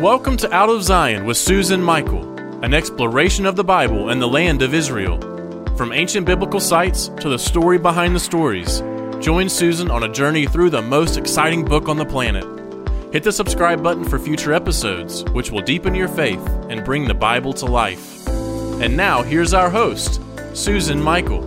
Welcome 0.00 0.36
to 0.36 0.54
Out 0.54 0.68
of 0.68 0.84
Zion 0.84 1.24
with 1.24 1.36
Susan 1.36 1.82
Michael, 1.82 2.22
an 2.62 2.72
exploration 2.72 3.44
of 3.46 3.56
the 3.56 3.64
Bible 3.64 4.10
and 4.10 4.22
the 4.22 4.28
land 4.28 4.62
of 4.62 4.72
Israel. 4.72 5.18
From 5.76 5.92
ancient 5.92 6.24
biblical 6.24 6.60
sites 6.60 7.08
to 7.18 7.28
the 7.28 7.36
story 7.36 7.78
behind 7.78 8.14
the 8.14 8.20
stories, 8.20 8.80
join 9.18 9.48
Susan 9.48 9.90
on 9.90 10.04
a 10.04 10.12
journey 10.12 10.46
through 10.46 10.70
the 10.70 10.80
most 10.80 11.16
exciting 11.16 11.64
book 11.64 11.88
on 11.88 11.96
the 11.96 12.04
planet. 12.04 12.44
Hit 13.12 13.24
the 13.24 13.32
subscribe 13.32 13.82
button 13.82 14.04
for 14.04 14.20
future 14.20 14.52
episodes, 14.52 15.24
which 15.32 15.50
will 15.50 15.62
deepen 15.62 15.96
your 15.96 16.06
faith 16.06 16.46
and 16.70 16.84
bring 16.84 17.08
the 17.08 17.14
Bible 17.14 17.52
to 17.54 17.66
life. 17.66 18.28
And 18.28 18.96
now, 18.96 19.24
here's 19.24 19.52
our 19.52 19.68
host, 19.68 20.20
Susan 20.54 21.02
Michael. 21.02 21.40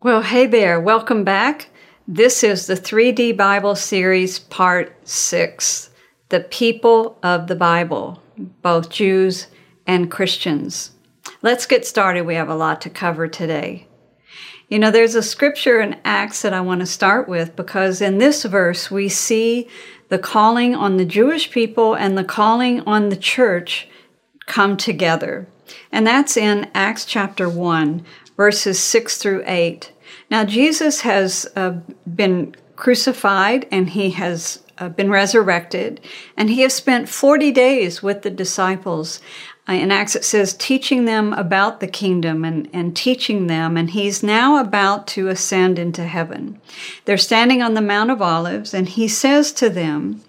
Well, 0.00 0.22
hey 0.22 0.46
there, 0.46 0.80
welcome 0.80 1.24
back. 1.24 1.68
This 2.08 2.44
is 2.44 2.68
the 2.68 2.74
3D 2.74 3.36
Bible 3.36 3.74
series, 3.74 4.38
part 4.38 4.94
six 5.08 5.90
The 6.28 6.38
People 6.38 7.18
of 7.20 7.48
the 7.48 7.56
Bible, 7.56 8.22
both 8.62 8.90
Jews 8.90 9.48
and 9.88 10.08
Christians. 10.08 10.92
Let's 11.42 11.66
get 11.66 11.84
started. 11.84 12.22
We 12.22 12.36
have 12.36 12.48
a 12.48 12.54
lot 12.54 12.80
to 12.82 12.90
cover 12.90 13.26
today. 13.26 13.88
You 14.68 14.78
know, 14.78 14.92
there's 14.92 15.16
a 15.16 15.22
scripture 15.22 15.80
in 15.80 15.98
Acts 16.04 16.42
that 16.42 16.54
I 16.54 16.60
want 16.60 16.78
to 16.78 16.86
start 16.86 17.28
with 17.28 17.56
because 17.56 18.00
in 18.00 18.18
this 18.18 18.44
verse 18.44 18.88
we 18.88 19.08
see 19.08 19.68
the 20.08 20.18
calling 20.20 20.76
on 20.76 20.98
the 20.98 21.04
Jewish 21.04 21.50
people 21.50 21.94
and 21.94 22.16
the 22.16 22.22
calling 22.22 22.82
on 22.82 23.08
the 23.08 23.16
church 23.16 23.88
come 24.46 24.76
together. 24.76 25.48
And 25.90 26.06
that's 26.06 26.36
in 26.36 26.70
Acts 26.72 27.04
chapter 27.04 27.48
1, 27.48 28.06
verses 28.36 28.78
6 28.78 29.18
through 29.18 29.42
8. 29.44 29.90
Now, 30.30 30.44
Jesus 30.44 31.02
has 31.02 31.46
uh, 31.56 31.80
been 32.12 32.54
crucified 32.76 33.66
and 33.70 33.90
he 33.90 34.10
has 34.10 34.62
uh, 34.78 34.88
been 34.88 35.10
resurrected, 35.10 36.00
and 36.36 36.50
he 36.50 36.60
has 36.60 36.74
spent 36.74 37.08
40 37.08 37.50
days 37.52 38.02
with 38.02 38.22
the 38.22 38.30
disciples. 38.30 39.20
Uh, 39.68 39.72
in 39.72 39.90
Acts, 39.90 40.14
it 40.14 40.24
says, 40.24 40.54
teaching 40.54 41.06
them 41.06 41.32
about 41.32 41.80
the 41.80 41.86
kingdom 41.86 42.44
and, 42.44 42.68
and 42.72 42.94
teaching 42.94 43.46
them, 43.46 43.76
and 43.76 43.90
he's 43.90 44.22
now 44.22 44.60
about 44.60 45.06
to 45.08 45.28
ascend 45.28 45.78
into 45.78 46.04
heaven. 46.04 46.60
They're 47.04 47.16
standing 47.16 47.62
on 47.62 47.74
the 47.74 47.80
Mount 47.80 48.10
of 48.10 48.20
Olives, 48.20 48.74
and 48.74 48.88
he 48.88 49.08
says 49.08 49.50
to 49.52 49.70
them, 49.70 50.22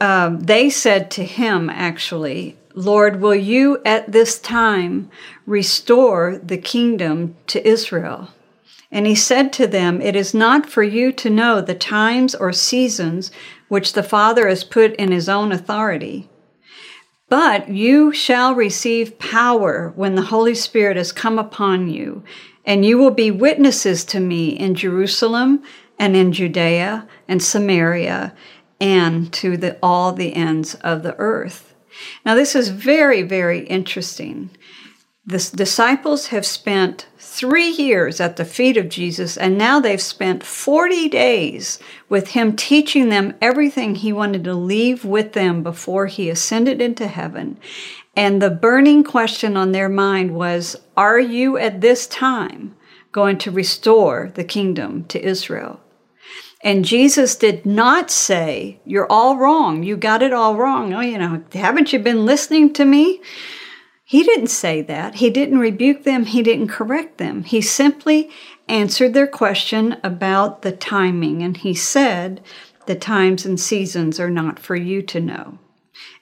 uh, 0.00 0.36
they 0.38 0.70
said 0.70 1.10
to 1.12 1.24
him, 1.24 1.68
actually, 1.68 2.56
Lord, 2.74 3.20
will 3.20 3.34
you 3.34 3.82
at 3.84 4.12
this 4.12 4.38
time 4.38 5.10
restore 5.46 6.38
the 6.38 6.58
kingdom 6.58 7.36
to 7.48 7.66
Israel? 7.66 8.30
And 8.90 9.06
he 9.06 9.14
said 9.14 9.52
to 9.54 9.66
them, 9.66 10.00
It 10.00 10.16
is 10.16 10.32
not 10.32 10.66
for 10.66 10.82
you 10.82 11.12
to 11.12 11.30
know 11.30 11.60
the 11.60 11.74
times 11.74 12.34
or 12.34 12.52
seasons 12.52 13.30
which 13.68 13.92
the 13.92 14.02
Father 14.02 14.48
has 14.48 14.64
put 14.64 14.94
in 14.96 15.12
his 15.12 15.28
own 15.28 15.52
authority. 15.52 16.30
But 17.28 17.68
you 17.68 18.12
shall 18.12 18.54
receive 18.54 19.18
power 19.18 19.92
when 19.94 20.14
the 20.14 20.22
Holy 20.22 20.54
Spirit 20.54 20.96
has 20.96 21.12
come 21.12 21.38
upon 21.38 21.88
you, 21.88 22.24
and 22.64 22.84
you 22.84 22.96
will 22.96 23.10
be 23.10 23.30
witnesses 23.30 24.04
to 24.06 24.20
me 24.20 24.48
in 24.48 24.74
Jerusalem 24.74 25.62
and 25.98 26.16
in 26.16 26.32
Judea 26.32 27.06
and 27.26 27.42
Samaria 27.42 28.34
and 28.80 29.30
to 29.34 29.56
the, 29.56 29.76
all 29.82 30.12
the 30.12 30.34
ends 30.34 30.74
of 30.76 31.02
the 31.02 31.16
earth. 31.16 31.74
Now, 32.24 32.34
this 32.34 32.54
is 32.54 32.68
very, 32.68 33.22
very 33.22 33.60
interesting. 33.66 34.50
The 35.28 35.50
disciples 35.54 36.28
have 36.28 36.46
spent 36.46 37.06
three 37.18 37.68
years 37.68 38.18
at 38.18 38.36
the 38.36 38.46
feet 38.46 38.78
of 38.78 38.88
Jesus, 38.88 39.36
and 39.36 39.58
now 39.58 39.78
they've 39.78 40.00
spent 40.00 40.42
40 40.42 41.10
days 41.10 41.78
with 42.08 42.28
him 42.28 42.56
teaching 42.56 43.10
them 43.10 43.34
everything 43.42 43.94
he 43.94 44.10
wanted 44.10 44.42
to 44.44 44.54
leave 44.54 45.04
with 45.04 45.34
them 45.34 45.62
before 45.62 46.06
he 46.06 46.30
ascended 46.30 46.80
into 46.80 47.06
heaven. 47.06 47.58
And 48.16 48.40
the 48.40 48.48
burning 48.48 49.04
question 49.04 49.54
on 49.54 49.72
their 49.72 49.90
mind 49.90 50.34
was 50.34 50.76
Are 50.96 51.20
you 51.20 51.58
at 51.58 51.82
this 51.82 52.06
time 52.06 52.74
going 53.12 53.36
to 53.36 53.50
restore 53.50 54.32
the 54.34 54.44
kingdom 54.44 55.04
to 55.08 55.22
Israel? 55.22 55.78
And 56.64 56.86
Jesus 56.86 57.36
did 57.36 57.66
not 57.66 58.10
say, 58.10 58.80
You're 58.86 59.12
all 59.12 59.36
wrong. 59.36 59.82
You 59.82 59.98
got 59.98 60.22
it 60.22 60.32
all 60.32 60.56
wrong. 60.56 60.94
Oh, 60.94 61.02
you 61.02 61.18
know, 61.18 61.44
haven't 61.52 61.92
you 61.92 61.98
been 61.98 62.24
listening 62.24 62.72
to 62.72 62.86
me? 62.86 63.20
He 64.08 64.22
didn't 64.22 64.46
say 64.46 64.80
that. 64.80 65.16
He 65.16 65.28
didn't 65.28 65.58
rebuke 65.58 66.04
them. 66.04 66.24
He 66.24 66.42
didn't 66.42 66.68
correct 66.68 67.18
them. 67.18 67.44
He 67.44 67.60
simply 67.60 68.30
answered 68.66 69.12
their 69.12 69.26
question 69.26 69.98
about 70.02 70.62
the 70.62 70.72
timing. 70.72 71.42
And 71.42 71.58
he 71.58 71.74
said, 71.74 72.40
The 72.86 72.94
times 72.94 73.44
and 73.44 73.60
seasons 73.60 74.18
are 74.18 74.30
not 74.30 74.58
for 74.58 74.76
you 74.76 75.02
to 75.02 75.20
know. 75.20 75.58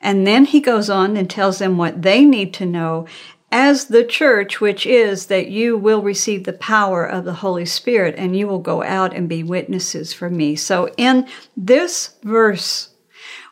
And 0.01 0.27
then 0.27 0.47
he 0.47 0.59
goes 0.59 0.91
on 0.91 1.17
and 1.17 1.31
tells 1.31 1.61
them 1.61 1.79
what 1.79 2.03
they 2.03 2.25
need 2.25 2.53
to 2.55 2.67
know 2.67 3.07
as 3.53 3.85
the 3.85 4.03
church, 4.03 4.61
which 4.61 4.85
is 4.85 5.27
that 5.27 5.47
you 5.47 5.79
will 5.79 6.03
receive 6.03 6.43
the 6.43 6.55
power 6.55 7.07
of 7.07 7.25
the 7.25 7.35
Holy 7.35 7.67
Spirit 7.67 8.17
and 8.19 8.37
you 8.37 8.49
will 8.49 8.59
go 8.59 8.83
out 8.83 9.15
and 9.15 9.29
be 9.29 9.45
witnesses 9.45 10.13
for 10.13 10.29
me. 10.29 10.57
So 10.57 10.93
in 10.97 11.29
this 11.57 12.17
verse, 12.25 12.89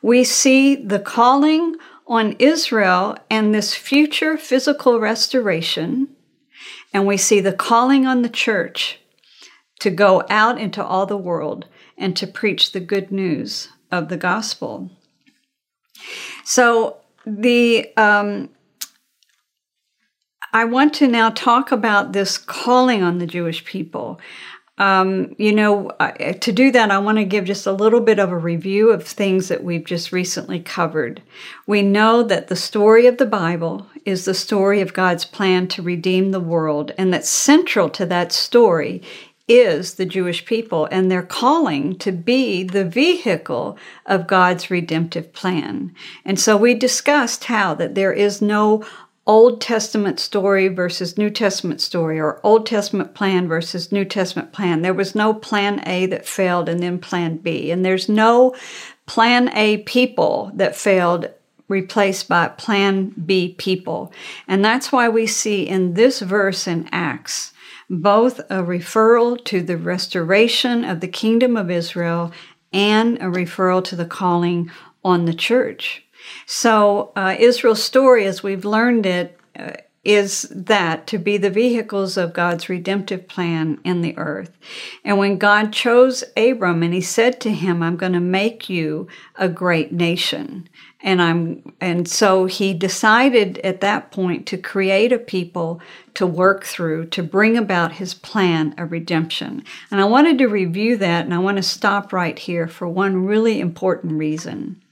we 0.03 0.25
see 0.25 0.75
the 0.75 0.99
calling 0.99 1.77
on 2.07 2.33
Israel 2.39 3.17
and 3.31 3.55
this 3.55 3.75
future 3.75 4.37
physical 4.37 5.01
restoration. 5.01 6.09
And 6.93 7.07
we 7.07 7.17
see 7.17 7.41
the 7.41 7.53
calling 7.53 8.07
on 8.07 8.23
the 8.23 8.29
church 8.29 9.01
to 9.81 9.91
go 9.91 10.23
out 10.31 10.61
into 10.61 10.85
all 10.85 11.07
the 11.07 11.17
world 11.17 11.67
and 11.97 12.17
to 12.17 12.27
preach 12.27 12.73
the 12.73 12.81
good 12.81 13.11
news 13.11 13.69
of 13.91 14.09
the 14.09 14.17
gospel. 14.17 14.91
So, 16.45 16.99
the 17.27 17.89
um, 17.97 18.51
I 20.53 20.65
want 20.65 20.95
to 20.95 21.09
now 21.09 21.31
talk 21.31 21.73
about 21.73 22.13
this 22.13 22.39
calling 22.39 23.03
on 23.03 23.19
the 23.19 23.27
Jewish 23.27 23.65
people. 23.65 24.21
Um, 24.77 25.37
you 25.39 25.53
know, 25.53 25.91
to 26.41 26.53
do 26.53 26.73
that, 26.73 26.91
I 26.91 26.99
want 26.99 27.19
to 27.19 27.25
give 27.25 27.45
just 27.45 27.67
a 27.67 27.73
little 27.73 28.01
bit 28.01 28.19
of 28.19 28.33
a 28.33 28.37
review 28.37 28.91
of 28.91 29.05
things 29.07 29.47
that 29.49 29.63
we've 29.63 29.85
just 29.85 30.11
recently 30.11 30.59
covered. 30.59 31.23
We 31.67 31.83
know 31.83 32.25
that 32.25 32.49
the 32.49 32.57
story 32.57 33.07
of 33.07 33.19
the 33.19 33.27
Bible 33.27 33.87
is 34.05 34.25
the 34.25 34.35
story 34.35 34.81
of 34.81 34.93
God's 34.93 35.25
plan 35.25 35.69
to 35.69 35.83
redeem 35.83 36.33
the 36.33 36.41
world, 36.41 36.91
and 36.99 37.15
that 37.15 37.25
central 37.25 37.89
to 37.91 38.07
that 38.07 38.33
story 38.33 39.01
is 39.47 39.95
the 39.95 40.07
Jewish 40.07 40.47
people 40.47 40.87
and 40.87 41.11
their 41.11 41.23
calling 41.23 41.99
to 41.99 42.11
be 42.11 42.65
the 42.65 42.85
vehicle 42.85 43.77
of 44.07 44.27
God's 44.27 44.71
redemptive 44.71 45.33
plan. 45.35 45.95
And 46.25 46.41
so 46.41 46.57
we 46.57 46.75
discussed 46.75 47.45
how 47.45 47.75
that 47.75 47.95
there 47.95 48.13
is 48.13 48.41
no 48.41 48.85
Old 49.27 49.61
Testament 49.61 50.21
story 50.21 50.69
versus 50.69 51.17
New 51.17 51.31
Testament 51.31 51.81
story, 51.81 52.21
or 52.21 52.41
Old 52.43 52.67
Testament 52.67 53.15
plan 53.15 53.49
versus 53.49 53.91
New 53.91 54.05
Testament 54.05 54.53
plan. 54.53 54.83
There 54.83 54.93
was 54.93 55.15
no 55.15 55.33
plan 55.33 55.83
A 55.87 56.07
that 56.07 56.27
failed 56.27 56.69
and 56.69 56.83
then 56.83 56.99
plan 56.99 57.39
B. 57.39 57.71
And 57.71 57.85
there's 57.85 58.09
no 58.09 58.55
plan 59.07 59.49
A 59.57 59.79
people 59.79 60.51
that 60.55 60.77
failed 60.77 61.31
replaced 61.69 62.29
by 62.29 62.49
plan 62.49 63.15
B 63.25 63.55
people. 63.57 64.13
And 64.47 64.63
that's 64.63 64.93
why 64.93 65.09
we 65.09 65.27
see 65.27 65.67
in 65.67 65.95
this 65.95 66.21
verse 66.21 66.67
in 66.67 66.89
Acts 66.93 67.53
both 67.89 68.41
a 68.51 68.63
referral 68.63 69.43
to 69.45 69.63
the 69.63 69.77
restoration 69.77 70.85
of 70.85 71.01
the 71.01 71.09
kingdom 71.09 71.57
of 71.57 71.71
Israel 71.71 72.33
and 72.73 73.17
a 73.19 73.27
referral 73.27 73.85
to 73.85 73.97
the 73.97 74.07
calling 74.07 74.71
on 75.05 75.27
the 75.27 75.35
church. 75.35 76.04
So, 76.47 77.13
uh, 77.17 77.37
Israel's 77.39 77.83
story, 77.83 78.27
as 78.27 78.43
we've 78.43 78.65
learned 78.65 79.07
it, 79.07 79.39
uh, 79.59 79.73
is 80.05 80.43
that 80.51 81.07
to 81.07 81.19
be 81.19 81.39
the 81.39 81.51
vehicles 81.51 82.17
of 82.17 82.35
God's 82.35 82.69
redemptive 82.69 83.27
plan 83.27 83.81
in 83.85 84.03
the 84.03 84.17
earth. 84.19 84.57
And 85.03 85.19
when 85.19 85.39
God 85.39 85.73
chose 85.73 86.23
Abram 86.37 86.83
and 86.83 86.93
he 86.93 87.01
said 87.01 87.41
to 87.41 87.51
him, 87.51 87.83
I'm 87.83 87.97
going 87.97 88.13
to 88.13 88.21
make 88.21 88.69
you 88.69 89.09
a 89.37 89.49
great 89.49 89.93
nation. 89.93 90.69
And 91.01 91.23
I'm, 91.23 91.73
and 91.81 92.07
so 92.09 92.45
he 92.47 92.75
decided 92.75 93.59
at 93.59 93.81
that 93.81 94.11
point 94.11 94.47
to 94.47 94.59
create 94.59 95.13
a 95.13 95.19
people 95.19 95.81
to 96.15 96.27
work 96.27 96.65
through 96.65 97.07
to 97.07 97.23
bring 97.23 97.57
about 97.57 97.93
his 97.93 98.15
plan 98.15 98.75
of 98.79 98.93
redemption. 98.93 99.65
And 99.91 100.01
I 100.01 100.05
wanted 100.05 100.39
to 100.39 100.47
review 100.47 100.97
that 100.99 101.25
and 101.25 101.35
I 101.35 101.39
want 101.39 101.57
to 101.57 101.63
stop 101.63 102.13
right 102.13 102.39
here 102.39 102.69
for 102.69 102.87
one 102.87 103.25
really 103.25 103.61
important 103.61 104.15
reason. 104.15 104.83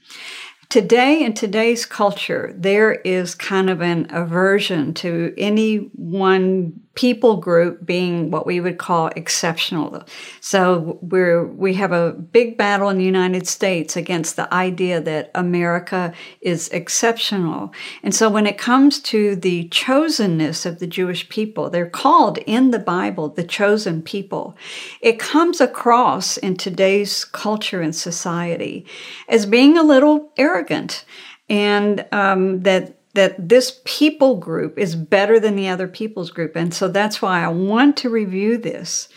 Today, 0.73 1.21
in 1.21 1.35
today's 1.35 1.85
culture, 1.85 2.51
there 2.57 2.93
is 2.93 3.35
kind 3.35 3.69
of 3.69 3.79
an 3.79 4.07
aversion 4.09 4.95
to 4.95 5.31
any 5.37 5.91
one 5.93 6.81
people 6.95 7.37
group 7.37 7.83
being 7.85 8.29
what 8.29 8.45
we 8.45 8.59
would 8.59 8.77
call 8.77 9.07
exceptional. 9.15 10.03
So 10.41 10.99
we're 11.01 11.45
we 11.45 11.73
have 11.73 11.91
a 11.91 12.11
big 12.11 12.57
battle 12.57 12.89
in 12.89 12.97
the 12.97 13.03
United 13.03 13.47
States 13.47 13.95
against 13.95 14.35
the 14.35 14.51
idea 14.53 15.01
that 15.01 15.31
America 15.33 16.13
is 16.41 16.69
exceptional. 16.69 17.73
And 18.03 18.13
so 18.13 18.29
when 18.29 18.45
it 18.45 18.59
comes 18.59 18.99
to 19.01 19.35
the 19.35 19.69
chosenness 19.69 20.65
of 20.65 20.79
the 20.79 20.87
Jewish 20.87 21.27
people, 21.29 21.69
they're 21.69 21.89
called 21.89 22.37
in 22.39 22.71
the 22.71 22.79
Bible 22.79 23.29
the 23.29 23.43
chosen 23.43 24.03
people. 24.03 24.55
It 25.01 25.17
comes 25.17 25.59
across 25.59 26.37
in 26.37 26.57
today's 26.57 27.25
culture 27.25 27.81
and 27.81 27.95
society 27.95 28.85
as 29.27 29.47
being 29.47 29.77
a 29.77 29.83
little 29.83 30.31
arrogant 30.37 31.05
and 31.49 32.05
um, 32.11 32.61
that 32.61 32.99
that 33.13 33.49
this 33.49 33.81
people 33.85 34.37
group 34.37 34.77
is 34.77 34.95
better 34.95 35.39
than 35.39 35.55
the 35.55 35.67
other 35.67 35.87
people's 35.87 36.31
group. 36.31 36.55
And 36.55 36.73
so 36.73 36.87
that's 36.87 37.21
why 37.21 37.43
I 37.43 37.47
want 37.47 37.97
to 37.97 38.09
review 38.09 38.57
this 38.57 39.07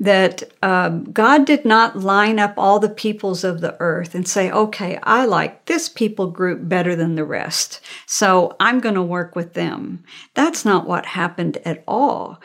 that 0.00 0.44
um, 0.62 1.10
God 1.10 1.44
did 1.44 1.64
not 1.64 1.98
line 1.98 2.38
up 2.38 2.54
all 2.56 2.78
the 2.78 2.88
peoples 2.88 3.42
of 3.42 3.60
the 3.60 3.76
earth 3.80 4.14
and 4.14 4.28
say, 4.28 4.50
okay, 4.50 4.98
I 5.02 5.24
like 5.24 5.64
this 5.64 5.88
people 5.88 6.30
group 6.30 6.68
better 6.68 6.94
than 6.94 7.16
the 7.16 7.24
rest, 7.24 7.80
so 8.06 8.56
I'm 8.60 8.78
going 8.78 8.94
to 8.94 9.02
work 9.02 9.34
with 9.34 9.54
them. 9.54 10.04
That's 10.34 10.64
not 10.64 10.86
what 10.86 11.04
happened 11.04 11.58
at 11.64 11.82
all. 11.88 12.40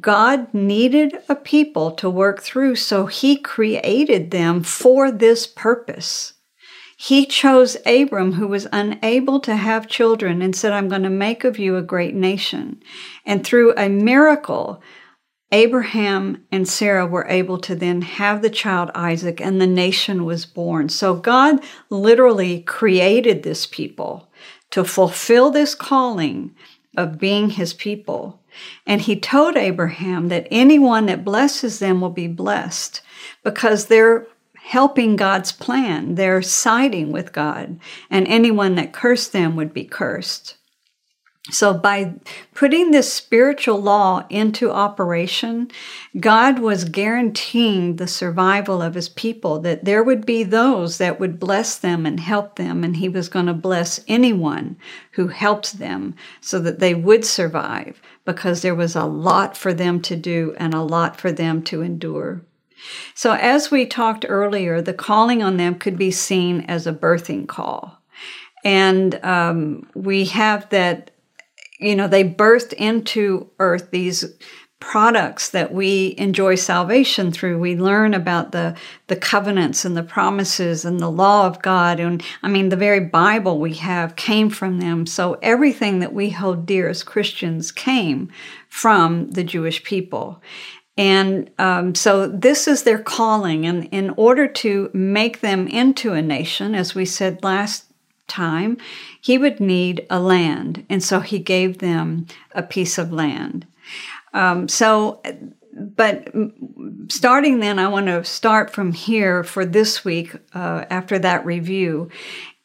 God 0.00 0.52
needed 0.52 1.16
a 1.28 1.34
people 1.34 1.92
to 1.92 2.10
work 2.10 2.42
through, 2.42 2.76
so 2.76 3.06
he 3.06 3.36
created 3.36 4.30
them 4.30 4.62
for 4.62 5.10
this 5.10 5.46
purpose. 5.46 6.34
He 7.00 7.26
chose 7.26 7.76
Abram, 7.86 8.32
who 8.32 8.48
was 8.48 8.66
unable 8.72 9.38
to 9.40 9.54
have 9.54 9.86
children, 9.86 10.42
and 10.42 10.54
said, 10.54 10.72
I'm 10.72 10.88
going 10.88 11.04
to 11.04 11.10
make 11.10 11.44
of 11.44 11.56
you 11.56 11.76
a 11.76 11.82
great 11.82 12.16
nation. 12.16 12.82
And 13.24 13.44
through 13.44 13.72
a 13.76 13.88
miracle, 13.88 14.82
Abraham 15.52 16.44
and 16.50 16.66
Sarah 16.66 17.06
were 17.06 17.28
able 17.28 17.58
to 17.58 17.76
then 17.76 18.02
have 18.02 18.42
the 18.42 18.50
child 18.50 18.90
Isaac, 18.96 19.40
and 19.40 19.60
the 19.60 19.66
nation 19.66 20.24
was 20.24 20.44
born. 20.44 20.88
So 20.88 21.14
God 21.14 21.60
literally 21.88 22.62
created 22.62 23.44
this 23.44 23.64
people 23.64 24.28
to 24.72 24.82
fulfill 24.82 25.52
this 25.52 25.76
calling 25.76 26.52
of 26.96 27.16
being 27.16 27.50
his 27.50 27.74
people. 27.74 28.42
And 28.88 29.02
he 29.02 29.20
told 29.20 29.56
Abraham 29.56 30.26
that 30.30 30.48
anyone 30.50 31.06
that 31.06 31.24
blesses 31.24 31.78
them 31.78 32.00
will 32.00 32.10
be 32.10 32.26
blessed 32.26 33.02
because 33.44 33.86
they're 33.86 34.26
helping 34.68 35.16
God's 35.16 35.50
plan. 35.50 36.14
They're 36.16 36.42
siding 36.42 37.10
with 37.10 37.32
God, 37.32 37.80
and 38.10 38.28
anyone 38.28 38.74
that 38.74 38.92
cursed 38.92 39.32
them 39.32 39.56
would 39.56 39.72
be 39.72 39.84
cursed. 39.84 40.58
So, 41.50 41.72
by 41.72 42.16
putting 42.54 42.90
this 42.90 43.10
spiritual 43.10 43.80
law 43.80 44.26
into 44.28 44.70
operation, 44.70 45.70
God 46.20 46.58
was 46.58 46.84
guaranteeing 46.84 47.96
the 47.96 48.06
survival 48.06 48.82
of 48.82 48.92
his 48.92 49.08
people, 49.08 49.58
that 49.60 49.86
there 49.86 50.04
would 50.04 50.26
be 50.26 50.42
those 50.42 50.98
that 50.98 51.18
would 51.18 51.40
bless 51.40 51.78
them 51.78 52.04
and 52.04 52.20
help 52.20 52.56
them, 52.56 52.84
and 52.84 52.98
he 52.98 53.08
was 53.08 53.30
going 53.30 53.46
to 53.46 53.54
bless 53.54 54.04
anyone 54.06 54.76
who 55.12 55.28
helped 55.28 55.78
them 55.78 56.14
so 56.42 56.58
that 56.58 56.78
they 56.78 56.94
would 56.94 57.24
survive 57.24 58.02
because 58.26 58.60
there 58.60 58.74
was 58.74 58.94
a 58.94 59.06
lot 59.06 59.56
for 59.56 59.72
them 59.72 60.02
to 60.02 60.14
do 60.14 60.54
and 60.58 60.74
a 60.74 60.82
lot 60.82 61.18
for 61.18 61.32
them 61.32 61.62
to 61.62 61.80
endure. 61.80 62.42
So, 63.14 63.32
as 63.32 63.70
we 63.70 63.86
talked 63.86 64.24
earlier, 64.28 64.80
the 64.80 64.94
calling 64.94 65.42
on 65.42 65.56
them 65.56 65.78
could 65.78 65.98
be 65.98 66.10
seen 66.10 66.62
as 66.62 66.86
a 66.86 66.92
birthing 66.92 67.46
call. 67.46 67.98
And 68.64 69.22
um, 69.24 69.88
we 69.94 70.26
have 70.26 70.68
that, 70.70 71.10
you 71.78 71.94
know, 71.94 72.08
they 72.08 72.24
birthed 72.24 72.72
into 72.72 73.50
earth 73.58 73.90
these 73.90 74.24
products 74.80 75.50
that 75.50 75.72
we 75.72 76.14
enjoy 76.18 76.54
salvation 76.54 77.32
through. 77.32 77.58
We 77.58 77.76
learn 77.76 78.14
about 78.14 78.52
the, 78.52 78.76
the 79.08 79.16
covenants 79.16 79.84
and 79.84 79.96
the 79.96 80.04
promises 80.04 80.84
and 80.84 81.00
the 81.00 81.10
law 81.10 81.46
of 81.46 81.60
God. 81.62 81.98
And 81.98 82.22
I 82.42 82.48
mean, 82.48 82.68
the 82.68 82.76
very 82.76 83.00
Bible 83.00 83.58
we 83.58 83.74
have 83.74 84.14
came 84.14 84.50
from 84.50 84.78
them. 84.78 85.04
So 85.04 85.36
everything 85.42 85.98
that 85.98 86.14
we 86.14 86.30
hold 86.30 86.64
dear 86.64 86.88
as 86.88 87.02
Christians 87.02 87.72
came 87.72 88.30
from 88.68 89.32
the 89.32 89.44
Jewish 89.44 89.82
people. 89.82 90.40
And 90.98 91.48
um, 91.58 91.94
so 91.94 92.26
this 92.26 92.66
is 92.66 92.82
their 92.82 92.98
calling. 92.98 93.64
And 93.64 93.84
in 93.92 94.10
order 94.16 94.48
to 94.48 94.90
make 94.92 95.40
them 95.40 95.68
into 95.68 96.12
a 96.12 96.20
nation, 96.20 96.74
as 96.74 96.94
we 96.94 97.04
said 97.04 97.44
last 97.44 97.84
time, 98.26 98.76
he 99.20 99.38
would 99.38 99.60
need 99.60 100.04
a 100.10 100.18
land. 100.18 100.84
And 100.90 101.02
so 101.02 101.20
he 101.20 101.38
gave 101.38 101.78
them 101.78 102.26
a 102.52 102.64
piece 102.64 102.98
of 102.98 103.12
land. 103.12 103.64
Um, 104.34 104.66
so, 104.68 105.22
but 105.72 106.28
starting 107.08 107.60
then, 107.60 107.78
I 107.78 107.86
want 107.86 108.06
to 108.06 108.24
start 108.24 108.70
from 108.70 108.92
here 108.92 109.44
for 109.44 109.64
this 109.64 110.04
week 110.04 110.34
uh, 110.52 110.84
after 110.90 111.16
that 111.20 111.46
review 111.46 112.10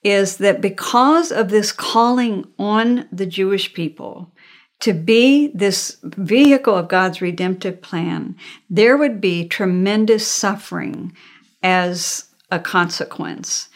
is 0.03 0.37
that 0.37 0.59
because 0.59 1.31
of 1.31 1.49
this 1.49 1.71
calling 1.71 2.45
on 2.59 3.07
the 3.11 3.25
Jewish 3.25 3.73
people, 3.73 4.32
to 4.81 4.93
be 4.93 5.47
this 5.53 5.97
vehicle 6.03 6.75
of 6.75 6.87
God's 6.87 7.21
redemptive 7.21 7.81
plan, 7.81 8.35
there 8.69 8.97
would 8.97 9.21
be 9.21 9.47
tremendous 9.47 10.27
suffering 10.27 11.15
as 11.61 12.25
a 12.51 12.59
consequence. 12.59 13.69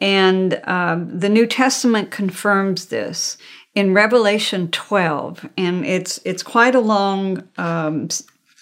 And 0.00 0.60
um, 0.64 1.18
the 1.18 1.28
New 1.28 1.46
Testament 1.46 2.10
confirms 2.10 2.86
this 2.86 3.38
in 3.74 3.94
Revelation 3.94 4.70
12, 4.70 5.48
and 5.56 5.84
it's 5.84 6.20
it's 6.24 6.42
quite 6.42 6.74
a 6.74 6.80
long 6.80 7.48
um, 7.58 8.08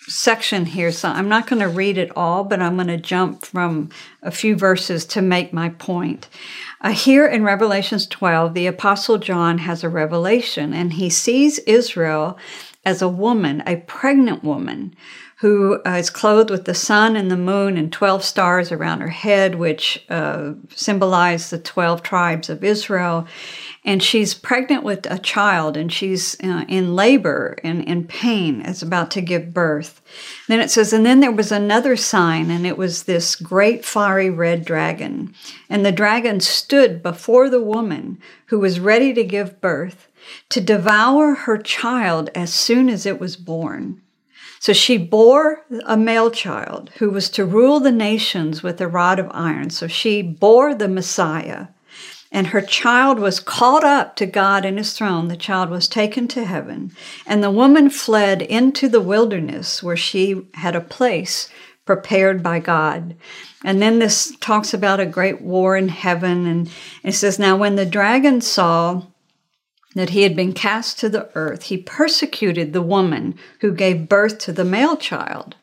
section 0.08 0.66
here, 0.66 0.92
so 0.92 1.08
I'm 1.08 1.28
not 1.28 1.46
going 1.46 1.60
to 1.60 1.68
read 1.68 1.98
it 1.98 2.12
all, 2.16 2.44
but 2.44 2.60
I'm 2.60 2.76
going 2.76 2.86
to 2.88 2.96
jump 2.96 3.44
from 3.44 3.90
a 4.22 4.30
few 4.30 4.56
verses 4.56 5.04
to 5.06 5.22
make 5.22 5.52
my 5.52 5.70
point. 5.70 6.28
Uh, 6.80 6.92
here 6.92 7.26
in 7.26 7.42
Revelations 7.42 8.06
12, 8.06 8.54
the 8.54 8.66
Apostle 8.66 9.18
John 9.18 9.58
has 9.58 9.82
a 9.82 9.88
revelation 9.88 10.72
and 10.72 10.92
he 10.92 11.10
sees 11.10 11.58
Israel 11.60 12.38
as 12.84 13.02
a 13.02 13.08
woman, 13.08 13.62
a 13.66 13.76
pregnant 13.76 14.44
woman, 14.44 14.94
who 15.40 15.82
uh, 15.86 15.90
is 15.90 16.08
clothed 16.08 16.48
with 16.48 16.64
the 16.64 16.74
sun 16.74 17.14
and 17.14 17.30
the 17.30 17.36
moon 17.36 17.76
and 17.76 17.92
12 17.92 18.24
stars 18.24 18.72
around 18.72 19.00
her 19.00 19.08
head, 19.08 19.56
which 19.56 20.02
uh, 20.08 20.52
symbolize 20.74 21.50
the 21.50 21.58
12 21.58 22.02
tribes 22.02 22.48
of 22.48 22.64
Israel 22.64 23.26
and 23.86 24.02
she's 24.02 24.34
pregnant 24.34 24.82
with 24.82 25.06
a 25.08 25.18
child 25.18 25.76
and 25.76 25.92
she's 25.92 26.36
uh, 26.42 26.64
in 26.68 26.96
labor 26.96 27.56
and 27.62 27.84
in 27.84 28.04
pain 28.04 28.60
as 28.60 28.82
about 28.82 29.12
to 29.12 29.20
give 29.20 29.54
birth. 29.54 30.02
Then 30.48 30.58
it 30.58 30.72
says, 30.72 30.92
and 30.92 31.06
then 31.06 31.20
there 31.20 31.30
was 31.30 31.52
another 31.52 31.96
sign, 31.96 32.50
and 32.50 32.66
it 32.66 32.76
was 32.76 33.04
this 33.04 33.36
great 33.36 33.84
fiery 33.84 34.28
red 34.28 34.64
dragon. 34.64 35.32
And 35.70 35.86
the 35.86 35.92
dragon 35.92 36.40
stood 36.40 37.00
before 37.00 37.48
the 37.48 37.62
woman 37.62 38.18
who 38.46 38.58
was 38.58 38.80
ready 38.80 39.14
to 39.14 39.22
give 39.22 39.60
birth 39.60 40.08
to 40.48 40.60
devour 40.60 41.34
her 41.34 41.56
child 41.56 42.28
as 42.34 42.52
soon 42.52 42.88
as 42.88 43.06
it 43.06 43.20
was 43.20 43.36
born. 43.36 44.02
So 44.58 44.72
she 44.72 44.98
bore 44.98 45.64
a 45.84 45.96
male 45.96 46.32
child 46.32 46.90
who 46.98 47.10
was 47.10 47.30
to 47.30 47.44
rule 47.44 47.78
the 47.78 47.92
nations 47.92 48.64
with 48.64 48.80
a 48.80 48.88
rod 48.88 49.20
of 49.20 49.30
iron. 49.30 49.70
So 49.70 49.86
she 49.86 50.22
bore 50.22 50.74
the 50.74 50.88
Messiah 50.88 51.68
and 52.32 52.48
her 52.48 52.60
child 52.60 53.18
was 53.18 53.40
caught 53.40 53.84
up 53.84 54.16
to 54.16 54.26
God 54.26 54.64
in 54.64 54.76
his 54.76 54.92
throne. 54.92 55.28
The 55.28 55.36
child 55.36 55.70
was 55.70 55.88
taken 55.88 56.28
to 56.28 56.44
heaven, 56.44 56.92
and 57.26 57.42
the 57.42 57.50
woman 57.50 57.90
fled 57.90 58.42
into 58.42 58.88
the 58.88 59.00
wilderness 59.00 59.82
where 59.82 59.96
she 59.96 60.46
had 60.54 60.74
a 60.76 60.80
place 60.80 61.48
prepared 61.84 62.42
by 62.42 62.58
God. 62.58 63.14
And 63.64 63.80
then 63.80 63.98
this 64.00 64.36
talks 64.40 64.74
about 64.74 65.00
a 65.00 65.06
great 65.06 65.40
war 65.40 65.76
in 65.76 65.88
heaven, 65.88 66.46
and 66.46 66.70
it 67.02 67.12
says, 67.12 67.38
Now 67.38 67.56
when 67.56 67.76
the 67.76 67.86
dragon 67.86 68.40
saw 68.40 69.04
that 69.94 70.10
he 70.10 70.22
had 70.22 70.36
been 70.36 70.52
cast 70.52 70.98
to 70.98 71.08
the 71.08 71.30
earth, 71.34 71.64
he 71.64 71.78
persecuted 71.78 72.72
the 72.72 72.82
woman 72.82 73.38
who 73.60 73.72
gave 73.72 74.08
birth 74.08 74.38
to 74.40 74.52
the 74.52 74.64
male 74.64 74.96
child. 74.96 75.56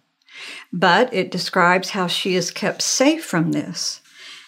But 0.72 1.13
it 1.13 1.29
describes 1.29 1.91
how 1.91 2.08
she 2.08 2.36
is 2.36 2.50
kept 2.50 2.82
safe 2.82 3.24
from 3.24 3.51
this. 3.51 4.01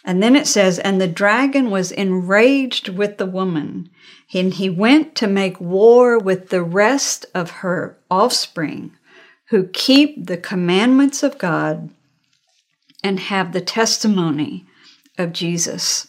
And 0.06 0.22
then 0.22 0.36
it 0.36 0.46
says, 0.46 0.78
And 0.78 1.02
the 1.02 1.08
dragon 1.08 1.72
was 1.72 1.92
enraged 1.92 2.90
with 2.90 3.18
the 3.18 3.26
woman, 3.26 3.90
and 4.32 4.54
he 4.54 4.70
went 4.70 5.16
to 5.16 5.28
make 5.28 5.60
war 5.60 6.20
with 6.20 6.50
the 6.50 6.64
rest 6.64 7.26
of 7.34 7.50
her 7.50 7.98
offspring 8.10 8.92
who 9.50 9.68
keep 9.68 10.28
the 10.28 10.38
commandments 10.38 11.24
of 11.24 11.40
God 11.40 11.90
and 13.04 13.20
have 13.20 13.52
the 13.52 13.62
testimony 13.62 14.66
of 15.18 15.34
Jesus. 15.34 16.08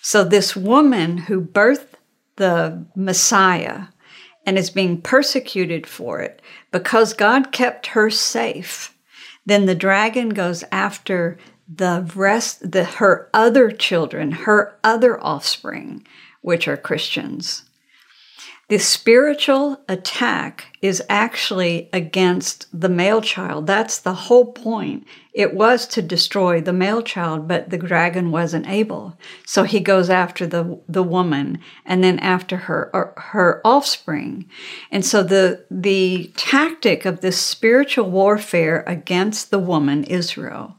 So, 0.00 0.22
this 0.22 0.54
woman 0.54 1.18
who 1.18 1.40
birthed 1.40 1.94
the 2.36 2.86
Messiah 2.94 3.86
and 4.44 4.56
is 4.56 4.70
being 4.70 5.00
persecuted 5.00 5.86
for 5.86 6.20
it 6.20 6.40
because 6.70 7.12
God 7.12 7.50
kept 7.50 7.88
her 7.88 8.08
safe, 8.10 8.96
then 9.44 9.66
the 9.66 9.74
dragon 9.74 10.28
goes 10.28 10.62
after 10.70 11.38
the 11.68 12.10
rest, 12.14 12.72
the 12.72 12.84
her 12.84 13.28
other 13.34 13.70
children, 13.70 14.32
her 14.32 14.78
other 14.84 15.22
offspring, 15.22 16.06
which 16.40 16.68
are 16.68 16.76
Christians. 16.76 17.64
The 18.68 18.78
spiritual 18.78 19.80
attack 19.88 20.76
is 20.82 21.00
actually 21.08 21.88
against 21.92 22.66
the 22.72 22.88
male 22.88 23.20
child. 23.20 23.68
That's 23.68 23.98
the 23.98 24.14
whole 24.14 24.46
point. 24.52 25.06
It 25.32 25.54
was 25.54 25.86
to 25.88 26.02
destroy 26.02 26.60
the 26.60 26.72
male 26.72 27.00
child, 27.02 27.46
but 27.46 27.70
the 27.70 27.78
dragon 27.78 28.32
wasn't 28.32 28.68
able. 28.68 29.16
So 29.44 29.62
he 29.62 29.78
goes 29.78 30.10
after 30.10 30.48
the, 30.48 30.80
the 30.88 31.04
woman 31.04 31.60
and 31.84 32.02
then 32.02 32.18
after 32.18 32.56
her, 32.56 33.12
her 33.16 33.60
offspring. 33.64 34.46
And 34.90 35.04
so 35.06 35.22
the, 35.22 35.64
the 35.70 36.32
tactic 36.36 37.04
of 37.04 37.20
this 37.20 37.38
spiritual 37.38 38.10
warfare 38.10 38.82
against 38.88 39.52
the 39.52 39.60
woman, 39.60 40.02
Israel, 40.04 40.76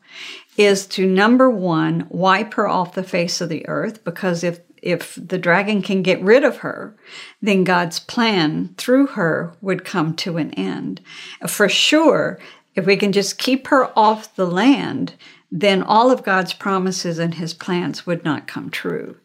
is 0.57 0.87
to 0.87 1.05
number 1.05 1.49
one, 1.49 2.07
wipe 2.09 2.55
her 2.55 2.67
off 2.67 2.95
the 2.95 3.03
face 3.03 3.39
of 3.39 3.49
the 3.49 3.67
earth, 3.67 4.03
because 4.03 4.43
if 4.43 4.59
if 4.81 5.15
the 5.15 5.39
dragon 5.39 5.81
can 5.81 6.03
get 6.03 6.21
rid 6.21 6.43
of 6.43 6.57
her, 6.57 6.95
then 7.41 7.63
God's 7.63 7.99
plan 7.99 8.75
through 8.77 9.07
her 9.07 9.53
would 9.59 9.83
come 9.83 10.15
to 10.17 10.37
an 10.37 10.53
end. 10.53 11.01
For 11.47 11.67
sure, 11.67 12.39
if 12.77 12.85
we 12.85 12.95
can 12.95 13.11
just 13.11 13.39
keep 13.39 13.67
her 13.67 13.91
off 13.97 14.35
the 14.35 14.45
land, 14.45 15.15
then 15.51 15.81
all 15.81 16.11
of 16.11 16.23
God's 16.23 16.53
promises 16.53 17.17
and 17.17 17.33
his 17.33 17.53
plans 17.53 18.05
would 18.05 18.23
not 18.23 18.47
come 18.47 18.69
true. 18.69 19.17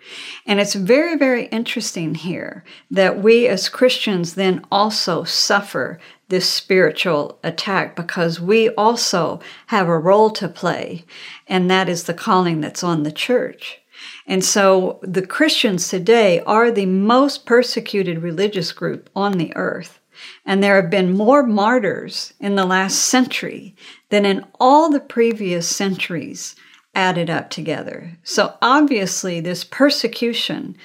And 0.47 0.59
it's 0.59 0.75
very, 0.75 1.17
very 1.17 1.47
interesting 1.47 2.15
here 2.15 2.65
that 2.91 3.23
we 3.23 3.47
as 3.47 3.69
Christians 3.69 4.35
then 4.35 4.65
also 4.73 5.25
suffer 5.25 6.01
this 6.29 6.49
spiritual 6.49 7.39
attack 7.43 7.95
because 7.95 8.41
we 8.41 8.71
also 8.71 9.41
have 9.67 9.89
a 9.89 9.99
role 9.99 10.31
to 10.31 10.49
play, 10.49 11.05
and 11.47 11.71
that 11.71 11.89
is 11.89 12.05
the 12.05 12.15
calling 12.15 12.63
that's 12.63 12.83
on 12.83 13.03
the 13.03 13.13
church. 13.13 13.81
And 14.27 14.43
so 14.43 14.99
the 15.03 15.27
Christians 15.27 15.89
today 15.89 16.41
are 16.41 16.71
the 16.71 16.87
most 16.87 17.45
persecuted 17.45 18.23
religious 18.23 18.73
group 18.73 19.11
on 19.15 19.33
the 19.33 19.55
earth. 19.57 20.01
And 20.45 20.62
there 20.62 20.81
have 20.81 20.91
been 20.91 21.17
more 21.17 21.43
martyrs 21.43 22.35
in 22.41 22.55
the 22.55 22.67
last 22.67 22.99
century 22.99 23.75
than 24.11 24.25
in 24.25 24.45
all 24.61 24.91
the 24.91 25.00
previous 25.00 25.69
centuries 25.69 26.55
added 26.95 27.31
up 27.31 27.50
together. 27.50 28.19
So 28.23 28.57
obviously, 28.61 29.41
this 29.41 29.64
persecution 29.64 30.76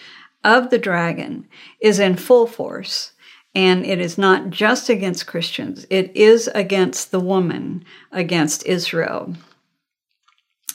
of 0.44 0.70
the 0.70 0.78
dragon 0.78 1.48
is 1.80 2.00
in 2.00 2.16
full 2.16 2.48
force. 2.48 3.12
And 3.54 3.86
it 3.86 4.00
is 4.00 4.18
not 4.18 4.52
just 4.52 4.88
against 4.88 5.26
Christians, 5.26 5.88
it 5.90 6.16
is 6.16 6.48
against 6.54 7.10
the 7.12 7.20
woman, 7.20 7.84
against 8.12 8.66
Israel. 8.68 9.34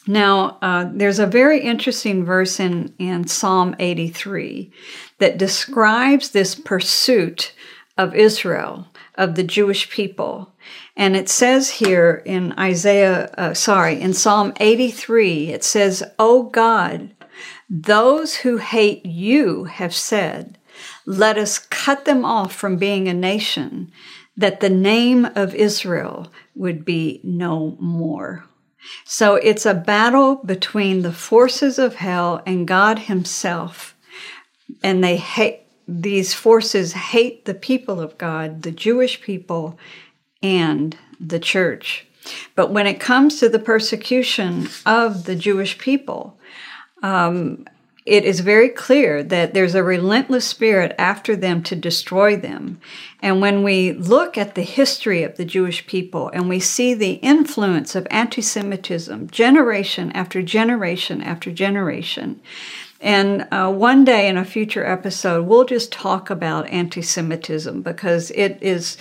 Now, 0.06 0.58
uh, 0.60 0.90
there's 0.92 1.20
a 1.20 1.26
very 1.26 1.60
interesting 1.60 2.24
verse 2.24 2.58
in, 2.58 2.92
in 2.98 3.28
Psalm 3.28 3.76
83 3.78 4.72
that 5.18 5.38
describes 5.38 6.30
this 6.30 6.56
pursuit 6.56 7.52
of 7.96 8.14
Israel, 8.14 8.88
of 9.14 9.34
the 9.34 9.42
Jewish 9.42 9.90
people. 9.90 10.52
And 10.96 11.16
it 11.16 11.28
says 11.28 11.70
here 11.70 12.22
in 12.24 12.52
Isaiah, 12.58 13.30
uh, 13.36 13.54
sorry, 13.54 14.00
in 14.00 14.14
Psalm 14.14 14.52
83, 14.60 15.48
it 15.48 15.64
says, 15.64 16.02
O 16.18 16.44
God, 16.44 17.14
those 17.68 18.36
who 18.36 18.58
hate 18.58 19.04
you 19.06 19.64
have 19.64 19.94
said, 19.94 20.58
let 21.06 21.38
us 21.38 21.58
cut 21.58 22.04
them 22.04 22.24
off 22.24 22.54
from 22.54 22.76
being 22.76 23.08
a 23.08 23.14
nation, 23.14 23.90
that 24.36 24.60
the 24.60 24.70
name 24.70 25.26
of 25.34 25.54
Israel 25.54 26.32
would 26.54 26.84
be 26.84 27.20
no 27.22 27.76
more. 27.80 28.44
So 29.04 29.36
it's 29.36 29.66
a 29.66 29.74
battle 29.74 30.36
between 30.36 31.02
the 31.02 31.12
forces 31.12 31.78
of 31.78 31.96
hell 31.96 32.42
and 32.46 32.66
God 32.66 33.00
Himself. 33.00 33.96
And 34.82 35.02
they 35.02 35.16
hate, 35.16 35.61
these 35.86 36.34
forces 36.34 36.92
hate 36.92 37.44
the 37.44 37.54
people 37.54 38.00
of 38.00 38.18
God, 38.18 38.62
the 38.62 38.70
Jewish 38.70 39.20
people, 39.20 39.78
and 40.42 40.96
the 41.20 41.38
church. 41.38 42.06
But 42.54 42.70
when 42.70 42.86
it 42.86 43.00
comes 43.00 43.40
to 43.40 43.48
the 43.48 43.58
persecution 43.58 44.68
of 44.86 45.24
the 45.24 45.34
Jewish 45.34 45.78
people, 45.78 46.38
um, 47.02 47.66
it 48.04 48.24
is 48.24 48.40
very 48.40 48.68
clear 48.68 49.22
that 49.22 49.54
there's 49.54 49.76
a 49.76 49.82
relentless 49.82 50.44
spirit 50.44 50.94
after 50.98 51.36
them 51.36 51.62
to 51.62 51.76
destroy 51.76 52.36
them. 52.36 52.80
And 53.20 53.40
when 53.40 53.62
we 53.62 53.92
look 53.92 54.36
at 54.36 54.56
the 54.56 54.62
history 54.62 55.22
of 55.22 55.36
the 55.36 55.44
Jewish 55.44 55.86
people 55.86 56.28
and 56.30 56.48
we 56.48 56.58
see 56.58 56.94
the 56.94 57.14
influence 57.14 57.94
of 57.94 58.08
anti 58.10 58.42
Semitism 58.42 59.30
generation 59.30 60.10
after 60.12 60.42
generation 60.42 61.22
after 61.22 61.52
generation, 61.52 62.40
and 63.02 63.48
uh, 63.50 63.70
one 63.70 64.04
day 64.04 64.28
in 64.28 64.36
a 64.36 64.44
future 64.44 64.86
episode, 64.86 65.46
we'll 65.46 65.64
just 65.64 65.90
talk 65.90 66.30
about 66.30 66.68
anti 66.68 67.02
Semitism 67.02 67.82
because 67.82 68.30
it 68.30 68.58
is. 68.62 68.96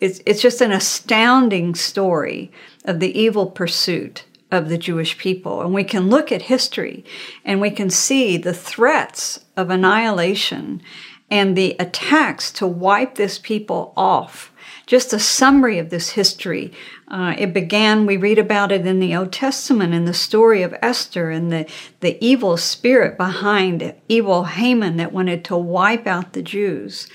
It's, 0.00 0.20
it's 0.26 0.42
just 0.42 0.60
an 0.60 0.72
astounding 0.72 1.76
story 1.76 2.50
of 2.84 2.98
the 2.98 3.16
evil 3.18 3.46
pursuit 3.46 4.24
of 4.50 4.68
the 4.68 4.76
Jewish 4.76 5.16
people. 5.18 5.62
And 5.62 5.72
we 5.72 5.84
can 5.84 6.10
look 6.10 6.32
at 6.32 6.42
history 6.42 7.04
and 7.44 7.60
we 7.60 7.70
can 7.70 7.90
see 7.90 8.36
the 8.36 8.52
threats 8.52 9.44
of 9.56 9.70
annihilation 9.70 10.82
and 11.30 11.56
the 11.56 11.76
attacks 11.78 12.50
to 12.52 12.66
wipe 12.66 13.14
this 13.14 13.38
people 13.38 13.92
off. 13.96 14.52
Just 14.86 15.12
a 15.12 15.18
summary 15.18 15.78
of 15.78 15.90
this 15.90 16.10
history. 16.10 16.72
Uh, 17.14 17.32
it 17.38 17.54
began, 17.54 18.06
we 18.06 18.16
read 18.16 18.40
about 18.40 18.72
it 18.72 18.84
in 18.84 18.98
the 18.98 19.14
Old 19.14 19.32
Testament 19.32 19.94
in 19.94 20.04
the 20.04 20.12
story 20.12 20.62
of 20.62 20.74
Esther 20.82 21.30
and 21.30 21.52
the, 21.52 21.64
the 22.00 22.18
evil 22.20 22.56
spirit 22.56 23.16
behind 23.16 23.94
evil 24.08 24.46
Haman 24.46 24.96
that 24.96 25.12
wanted 25.12 25.44
to 25.44 25.56
wipe 25.56 26.08
out 26.08 26.32
the 26.32 26.42
Jews. 26.42 27.06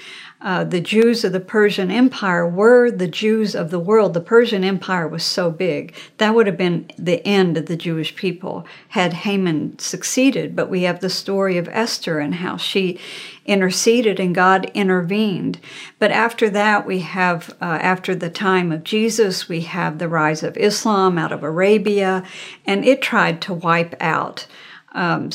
Uh, 0.41 0.63
the 0.63 0.79
Jews 0.79 1.25
of 1.25 1.33
the 1.33 1.41
Persian 1.41 1.91
Empire 1.91 2.47
were 2.47 2.89
the 2.89 3.09
Jews 3.09 3.55
of 3.55 3.71
the 3.71 3.79
world. 3.79 4.13
The 4.13 4.21
Persian 4.21 4.63
Empire 4.63 5.05
was 5.05 5.23
so 5.23 5.51
big. 5.51 5.93
That 6.17 6.33
would 6.33 6.47
have 6.47 6.55
been 6.57 6.89
the 6.97 7.25
end 7.27 7.57
of 7.57 7.65
the 7.65 7.75
Jewish 7.75 8.15
people 8.15 8.65
had 8.89 9.11
Haman 9.11 9.77
succeeded. 9.79 10.55
But 10.55 10.69
we 10.69 10.83
have 10.83 11.01
the 11.01 11.09
story 11.09 11.57
of 11.57 11.67
Esther 11.67 12.19
and 12.19 12.35
how 12.35 12.55
she 12.55 12.99
interceded 13.45 14.17
and 14.17 14.33
God 14.33 14.71
intervened. 14.73 15.59
But 15.97 16.11
after 16.11 16.49
that, 16.51 16.85
we 16.85 16.99
have, 16.99 17.49
uh, 17.61 17.79
after 17.81 18.15
the 18.15 18.29
time 18.29 18.71
of 18.71 18.85
Jesus, 18.85 19.49
we 19.49 19.61
have 19.61 19.97
the 19.97 20.07
rise 20.07 20.41
of 20.41 20.55
Islam 20.55 21.17
out 21.17 21.33
of 21.33 21.43
Arabia, 21.43 22.23
and 22.65 22.85
it 22.85 23.01
tried 23.01 23.41
to 23.41 23.53
wipe 23.53 23.95
out. 23.99 24.47
Um, 24.93 25.31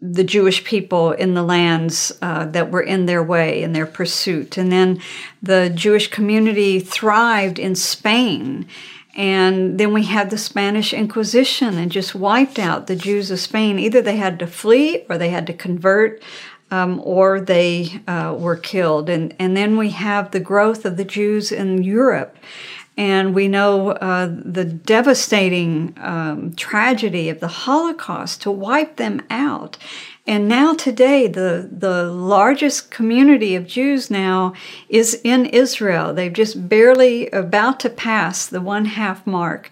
the 0.00 0.24
Jewish 0.24 0.64
people 0.64 1.12
in 1.12 1.34
the 1.34 1.42
lands 1.42 2.12
uh, 2.22 2.46
that 2.46 2.70
were 2.70 2.82
in 2.82 3.06
their 3.06 3.22
way, 3.22 3.62
in 3.62 3.72
their 3.72 3.86
pursuit. 3.86 4.56
And 4.56 4.72
then 4.72 5.00
the 5.42 5.70
Jewish 5.74 6.08
community 6.08 6.80
thrived 6.80 7.58
in 7.58 7.74
Spain. 7.74 8.66
And 9.16 9.78
then 9.78 9.92
we 9.92 10.04
had 10.04 10.30
the 10.30 10.38
Spanish 10.38 10.92
Inquisition 10.92 11.76
and 11.76 11.90
just 11.90 12.14
wiped 12.14 12.58
out 12.58 12.86
the 12.86 12.96
Jews 12.96 13.30
of 13.30 13.40
Spain. 13.40 13.78
Either 13.78 14.00
they 14.00 14.16
had 14.16 14.38
to 14.38 14.46
flee 14.46 15.04
or 15.08 15.18
they 15.18 15.30
had 15.30 15.46
to 15.48 15.52
convert. 15.52 16.22
Um, 16.70 17.00
or 17.02 17.40
they 17.40 18.02
uh, 18.06 18.36
were 18.38 18.54
killed. 18.54 19.08
And, 19.08 19.34
and 19.38 19.56
then 19.56 19.78
we 19.78 19.88
have 19.88 20.32
the 20.32 20.38
growth 20.38 20.84
of 20.84 20.98
the 20.98 21.04
Jews 21.04 21.50
in 21.50 21.82
Europe. 21.82 22.36
And 22.98 23.32
we 23.32 23.46
know 23.46 23.90
uh, 23.90 24.26
the 24.26 24.64
devastating 24.64 25.94
um, 26.00 26.52
tragedy 26.56 27.28
of 27.28 27.38
the 27.38 27.46
Holocaust 27.46 28.42
to 28.42 28.50
wipe 28.50 28.96
them 28.96 29.22
out. 29.30 29.78
And 30.26 30.48
now 30.48 30.74
today, 30.74 31.28
the, 31.28 31.70
the 31.70 32.10
largest 32.10 32.90
community 32.90 33.54
of 33.54 33.68
Jews 33.68 34.10
now 34.10 34.52
is 34.88 35.20
in 35.22 35.46
Israel. 35.46 36.12
They've 36.12 36.32
just 36.32 36.68
barely 36.68 37.30
about 37.30 37.78
to 37.80 37.88
pass 37.88 38.46
the 38.46 38.60
one 38.60 38.86
half 38.86 39.24
mark. 39.24 39.70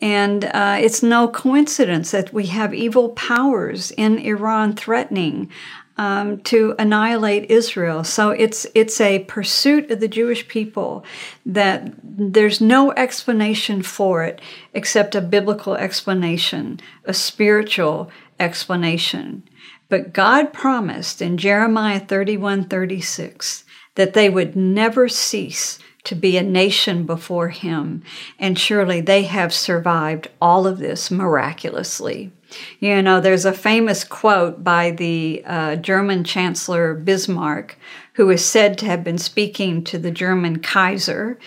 And 0.00 0.46
uh, 0.46 0.76
it's 0.80 1.02
no 1.02 1.28
coincidence 1.28 2.10
that 2.10 2.32
we 2.32 2.46
have 2.46 2.74
evil 2.74 3.10
powers 3.10 3.92
in 3.92 4.18
Iran 4.18 4.74
threatening 4.74 5.48
um, 5.96 6.40
to 6.40 6.74
annihilate 6.78 7.50
Israel. 7.50 8.04
So 8.04 8.30
it's 8.30 8.66
it's 8.74 9.00
a 9.00 9.20
pursuit 9.20 9.90
of 9.90 10.00
the 10.00 10.08
Jewish 10.08 10.48
people 10.48 11.04
that 11.46 11.92
there's 12.02 12.60
no 12.60 12.92
explanation 12.92 13.82
for 13.82 14.24
it 14.24 14.40
except 14.72 15.14
a 15.14 15.20
biblical 15.20 15.74
explanation, 15.74 16.80
a 17.04 17.14
spiritual 17.14 18.10
explanation. 18.40 19.44
But 19.88 20.12
God 20.12 20.52
promised 20.52 21.22
in 21.22 21.36
Jeremiah 21.36 22.00
31 22.00 22.64
36 22.64 23.64
that 23.94 24.14
they 24.14 24.28
would 24.28 24.56
never 24.56 25.08
cease 25.08 25.78
to 26.04 26.14
be 26.14 26.36
a 26.36 26.42
nation 26.42 27.06
before 27.06 27.48
Him. 27.48 28.02
And 28.38 28.58
surely 28.58 29.00
they 29.00 29.22
have 29.22 29.54
survived 29.54 30.28
all 30.40 30.66
of 30.66 30.78
this 30.78 31.10
miraculously. 31.10 32.32
You 32.78 33.02
know, 33.02 33.20
there's 33.20 33.44
a 33.44 33.52
famous 33.52 34.04
quote 34.04 34.62
by 34.62 34.90
the 34.90 35.42
uh, 35.46 35.76
German 35.76 36.24
Chancellor 36.24 36.94
Bismarck, 36.94 37.76
who 38.14 38.30
is 38.30 38.44
said 38.44 38.78
to 38.78 38.86
have 38.86 39.02
been 39.02 39.18
speaking 39.18 39.82
to 39.84 39.98
the 39.98 40.10
German 40.10 40.60
Kaiser. 40.60 41.38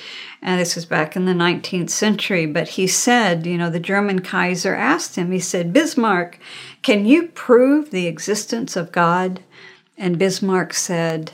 And 0.42 0.60
this 0.60 0.76
was 0.76 0.86
back 0.86 1.16
in 1.16 1.26
the 1.26 1.34
19th 1.34 1.90
century. 1.90 2.46
But 2.46 2.70
he 2.70 2.88
said, 2.88 3.46
you 3.46 3.58
know, 3.58 3.70
the 3.70 3.80
German 3.80 4.20
Kaiser 4.20 4.76
asked 4.76 5.16
him, 5.16 5.32
he 5.32 5.40
said, 5.40 5.74
Bismarck, 5.74 6.40
can 6.82 7.06
you 7.06 7.28
prove 7.30 7.92
the 7.92 8.08
existence 8.08 8.76
of 8.76 8.92
God? 8.92 9.42
And 9.98 10.20
Bismarck 10.20 10.74
said, 10.74 11.32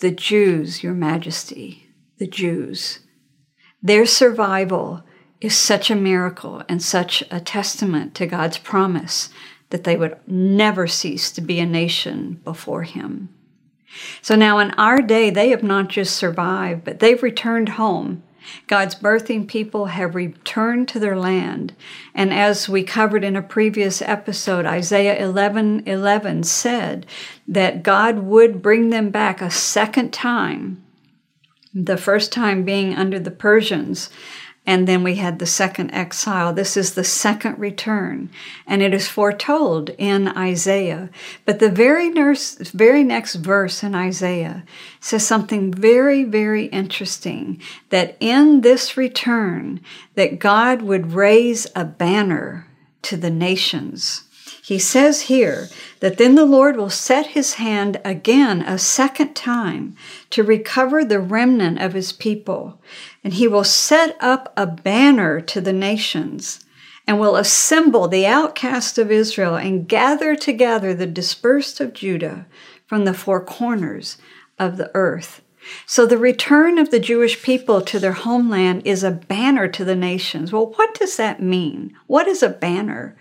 The 0.00 0.10
Jews, 0.10 0.82
Your 0.82 0.94
Majesty, 0.94 1.88
the 2.18 2.26
Jews. 2.26 3.00
Their 3.82 4.06
survival 4.06 5.02
is 5.40 5.56
such 5.56 5.90
a 5.90 5.96
miracle 5.96 6.62
and 6.68 6.82
such 6.82 7.22
a 7.30 7.40
testament 7.40 8.14
to 8.14 8.26
God's 8.26 8.58
promise 8.58 9.28
that 9.70 9.84
they 9.84 9.96
would 9.96 10.16
never 10.26 10.86
cease 10.86 11.30
to 11.32 11.40
be 11.40 11.60
a 11.60 11.66
nation 11.66 12.40
before 12.44 12.82
Him. 12.82 13.28
So 14.22 14.36
now 14.36 14.58
in 14.58 14.70
our 14.72 15.00
day, 15.00 15.30
they 15.30 15.50
have 15.50 15.62
not 15.62 15.88
just 15.88 16.16
survived, 16.16 16.84
but 16.84 16.98
they've 16.98 17.22
returned 17.22 17.70
home. 17.70 18.22
God's 18.66 18.94
birthing 18.94 19.46
people 19.46 19.86
have 19.86 20.14
returned 20.14 20.88
to 20.88 20.98
their 20.98 21.16
land. 21.16 21.74
And 22.14 22.32
as 22.32 22.68
we 22.68 22.82
covered 22.82 23.24
in 23.24 23.36
a 23.36 23.42
previous 23.42 24.00
episode, 24.00 24.64
Isaiah 24.64 25.22
11 25.22 25.82
11 25.86 26.44
said 26.44 27.06
that 27.46 27.82
God 27.82 28.20
would 28.20 28.62
bring 28.62 28.90
them 28.90 29.10
back 29.10 29.42
a 29.42 29.50
second 29.50 30.12
time, 30.12 30.82
the 31.74 31.98
first 31.98 32.32
time 32.32 32.64
being 32.64 32.94
under 32.94 33.18
the 33.18 33.30
Persians, 33.30 34.08
and 34.68 34.86
then 34.86 35.02
we 35.02 35.14
had 35.14 35.38
the 35.38 35.46
second 35.46 35.90
exile. 35.92 36.52
This 36.52 36.76
is 36.76 36.92
the 36.92 37.02
second 37.02 37.58
return, 37.58 38.28
and 38.66 38.82
it 38.82 38.92
is 38.92 39.08
foretold 39.08 39.88
in 39.96 40.28
Isaiah. 40.28 41.08
But 41.46 41.58
the 41.58 41.70
very, 41.70 42.10
nurse, 42.10 42.56
very 42.56 43.02
next 43.02 43.36
verse 43.36 43.82
in 43.82 43.94
Isaiah 43.94 44.64
says 45.00 45.26
something 45.26 45.72
very, 45.72 46.22
very 46.22 46.66
interesting 46.66 47.62
that 47.88 48.18
in 48.20 48.60
this 48.60 48.94
return, 48.94 49.80
that 50.16 50.38
God 50.38 50.82
would 50.82 51.14
raise 51.14 51.66
a 51.74 51.86
banner 51.86 52.66
to 53.00 53.16
the 53.16 53.30
nations. 53.30 54.24
He 54.68 54.78
says 54.78 55.22
here 55.22 55.70
that 56.00 56.18
then 56.18 56.34
the 56.34 56.44
Lord 56.44 56.76
will 56.76 56.90
set 56.90 57.28
his 57.28 57.54
hand 57.54 57.98
again 58.04 58.60
a 58.60 58.76
second 58.76 59.34
time 59.34 59.96
to 60.28 60.42
recover 60.42 61.06
the 61.06 61.20
remnant 61.20 61.80
of 61.80 61.94
his 61.94 62.12
people, 62.12 62.78
and 63.24 63.32
he 63.32 63.48
will 63.48 63.64
set 63.64 64.14
up 64.20 64.52
a 64.58 64.66
banner 64.66 65.40
to 65.40 65.62
the 65.62 65.72
nations 65.72 66.66
and 67.06 67.18
will 67.18 67.36
assemble 67.36 68.08
the 68.08 68.26
outcast 68.26 68.98
of 68.98 69.10
Israel 69.10 69.54
and 69.56 69.88
gather 69.88 70.36
together 70.36 70.92
the 70.92 71.06
dispersed 71.06 71.80
of 71.80 71.94
Judah 71.94 72.44
from 72.84 73.06
the 73.06 73.14
four 73.14 73.42
corners 73.42 74.18
of 74.58 74.76
the 74.76 74.90
earth. 74.92 75.40
So 75.86 76.04
the 76.04 76.18
return 76.18 76.76
of 76.76 76.90
the 76.90 77.00
Jewish 77.00 77.42
people 77.42 77.80
to 77.80 77.98
their 77.98 78.12
homeland 78.12 78.82
is 78.84 79.02
a 79.02 79.10
banner 79.10 79.66
to 79.68 79.82
the 79.82 79.96
nations. 79.96 80.52
Well, 80.52 80.74
what 80.76 80.94
does 80.94 81.16
that 81.16 81.40
mean? 81.40 81.96
What 82.06 82.28
is 82.28 82.42
a 82.42 82.50
banner? 82.50 83.16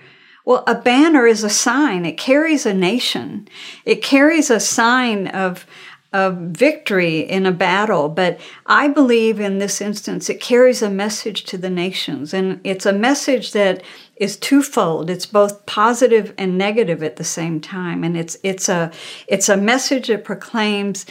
Well, 0.48 0.64
a 0.66 0.76
banner 0.76 1.28
is 1.28 1.44
a 1.44 1.50
sign. 1.50 2.06
It 2.06 2.18
carries 2.18 2.66
a 2.66 2.74
nation. 2.74 3.50
It 3.84 4.02
carries 4.02 4.50
a 4.50 4.62
sign 4.62 5.28
of, 5.28 5.66
of 6.14 6.38
victory 6.38 7.20
in 7.20 7.46
a 7.46 7.52
battle. 7.52 8.08
But 8.08 8.40
I 8.66 8.88
believe 8.88 9.42
in 9.42 9.58
this 9.60 9.82
instance, 9.82 10.30
it 10.30 10.40
carries 10.40 10.82
a 10.82 10.90
message 10.90 11.44
to 11.48 11.58
the 11.58 11.70
nations. 11.70 12.34
And 12.34 12.62
it's 12.64 12.86
a 12.86 12.94
message 12.94 13.52
that 13.52 13.84
is 14.16 14.38
twofold. 14.38 15.10
It's 15.10 15.26
both 15.26 15.66
positive 15.66 16.34
and 16.38 16.58
negative 16.58 17.04
at 17.04 17.18
the 17.18 17.26
same 17.26 17.60
time. 17.60 18.06
And 18.06 18.16
it's, 18.16 18.38
it's 18.42 18.70
a, 18.70 18.90
it's 19.28 19.50
a 19.50 19.58
message 19.58 20.08
that 20.08 20.24
proclaims, 20.24 21.06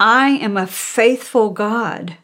I 0.00 0.30
am 0.30 0.56
a 0.56 0.66
faithful 0.66 1.50
God 1.50 2.16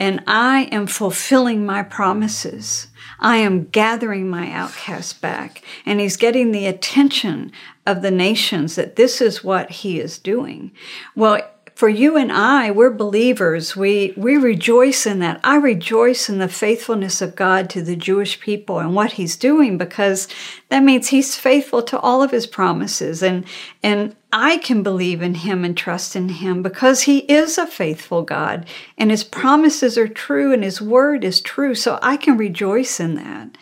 and 0.00 0.24
I 0.26 0.62
am 0.72 0.88
fulfilling 0.88 1.64
my 1.64 1.84
promises. 1.84 2.88
I 3.20 3.36
am 3.36 3.66
gathering 3.66 4.28
my 4.28 4.50
outcasts 4.50 5.12
back. 5.12 5.62
And 5.86 6.00
he's 6.00 6.16
getting 6.16 6.50
the 6.50 6.66
attention 6.66 7.52
of 7.86 8.02
the 8.02 8.10
nations 8.10 8.76
that 8.76 8.96
this 8.96 9.20
is 9.20 9.44
what 9.44 9.70
he 9.70 10.00
is 10.00 10.18
doing. 10.18 10.72
Well, 11.14 11.42
for 11.80 11.88
you 11.88 12.18
and 12.18 12.30
I, 12.30 12.70
we're 12.70 12.90
believers. 12.90 13.74
We, 13.74 14.12
we 14.14 14.36
rejoice 14.36 15.06
in 15.06 15.18
that. 15.20 15.40
I 15.42 15.56
rejoice 15.56 16.28
in 16.28 16.38
the 16.38 16.46
faithfulness 16.46 17.22
of 17.22 17.34
God 17.34 17.70
to 17.70 17.80
the 17.80 17.96
Jewish 17.96 18.38
people 18.38 18.78
and 18.78 18.94
what 18.94 19.12
he's 19.12 19.34
doing 19.34 19.78
because 19.78 20.28
that 20.68 20.82
means 20.82 21.08
he's 21.08 21.36
faithful 21.36 21.82
to 21.84 21.98
all 21.98 22.22
of 22.22 22.32
his 22.32 22.46
promises. 22.46 23.22
And, 23.22 23.46
and 23.82 24.14
I 24.32 24.58
can 24.58 24.82
believe 24.82 25.22
in 25.22 25.34
him 25.34 25.64
and 25.64 25.76
trust 25.76 26.14
in 26.14 26.28
him 26.28 26.62
because 26.62 27.02
he 27.02 27.18
is 27.20 27.58
a 27.58 27.66
faithful 27.66 28.22
God 28.22 28.66
and 28.96 29.10
his 29.10 29.24
promises 29.24 29.98
are 29.98 30.08
true 30.08 30.52
and 30.52 30.62
his 30.62 30.80
word 30.80 31.24
is 31.24 31.40
true. 31.40 31.74
So 31.74 31.98
I 32.00 32.16
can 32.16 32.36
rejoice 32.36 33.00
in 33.00 33.16
that. 33.16 33.56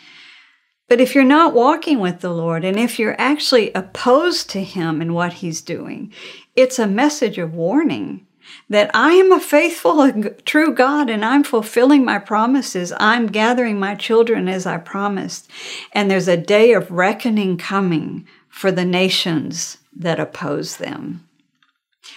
But 0.87 0.99
if 0.99 1.13
you're 1.13 1.23
not 1.23 1.53
walking 1.53 1.99
with 1.99 2.21
the 2.21 2.33
Lord 2.33 2.65
and 2.65 2.77
if 2.77 2.97
you're 2.97 3.19
actually 3.19 3.71
opposed 3.73 4.49
to 4.51 4.63
him 4.63 5.01
and 5.01 5.13
what 5.13 5.33
he's 5.33 5.61
doing, 5.61 6.11
it's 6.55 6.79
a 6.79 6.87
message 6.87 7.37
of 7.37 7.53
warning 7.53 8.25
that 8.69 8.89
I 8.93 9.11
am 9.13 9.31
a 9.31 9.39
faithful 9.39 10.01
and 10.01 10.35
true 10.45 10.73
God 10.73 11.09
and 11.09 11.23
I'm 11.23 11.43
fulfilling 11.43 12.03
my 12.03 12.17
promises. 12.19 12.91
I'm 12.99 13.27
gathering 13.27 13.79
my 13.79 13.95
children 13.95 14.47
as 14.47 14.65
I 14.65 14.77
promised. 14.77 15.49
And 15.93 16.09
there's 16.09 16.27
a 16.27 16.37
day 16.37 16.73
of 16.73 16.89
reckoning 16.91 17.57
coming 17.57 18.27
for 18.59 18.73
the 18.73 18.83
nations 18.83 19.77
that 19.95 20.19
oppose 20.19 20.75
them. 20.75 21.25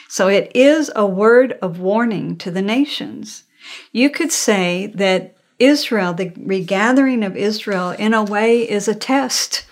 So 0.09 0.27
it 0.27 0.51
is 0.57 0.91
a 0.97 1.07
word 1.07 1.53
of 1.63 1.79
warning 1.79 2.37
to 2.39 2.51
the 2.51 2.61
nations. 2.61 3.45
You 3.93 4.11
could 4.11 4.33
say 4.33 4.89
that 4.97 5.37
Israel, 5.61 6.13
the 6.13 6.33
regathering 6.37 7.23
of 7.23 7.37
Israel, 7.37 7.91
in 7.91 8.13
a 8.13 8.25
way 8.25 8.69
is 8.69 8.89
a 8.89 8.95
test. 8.95 9.67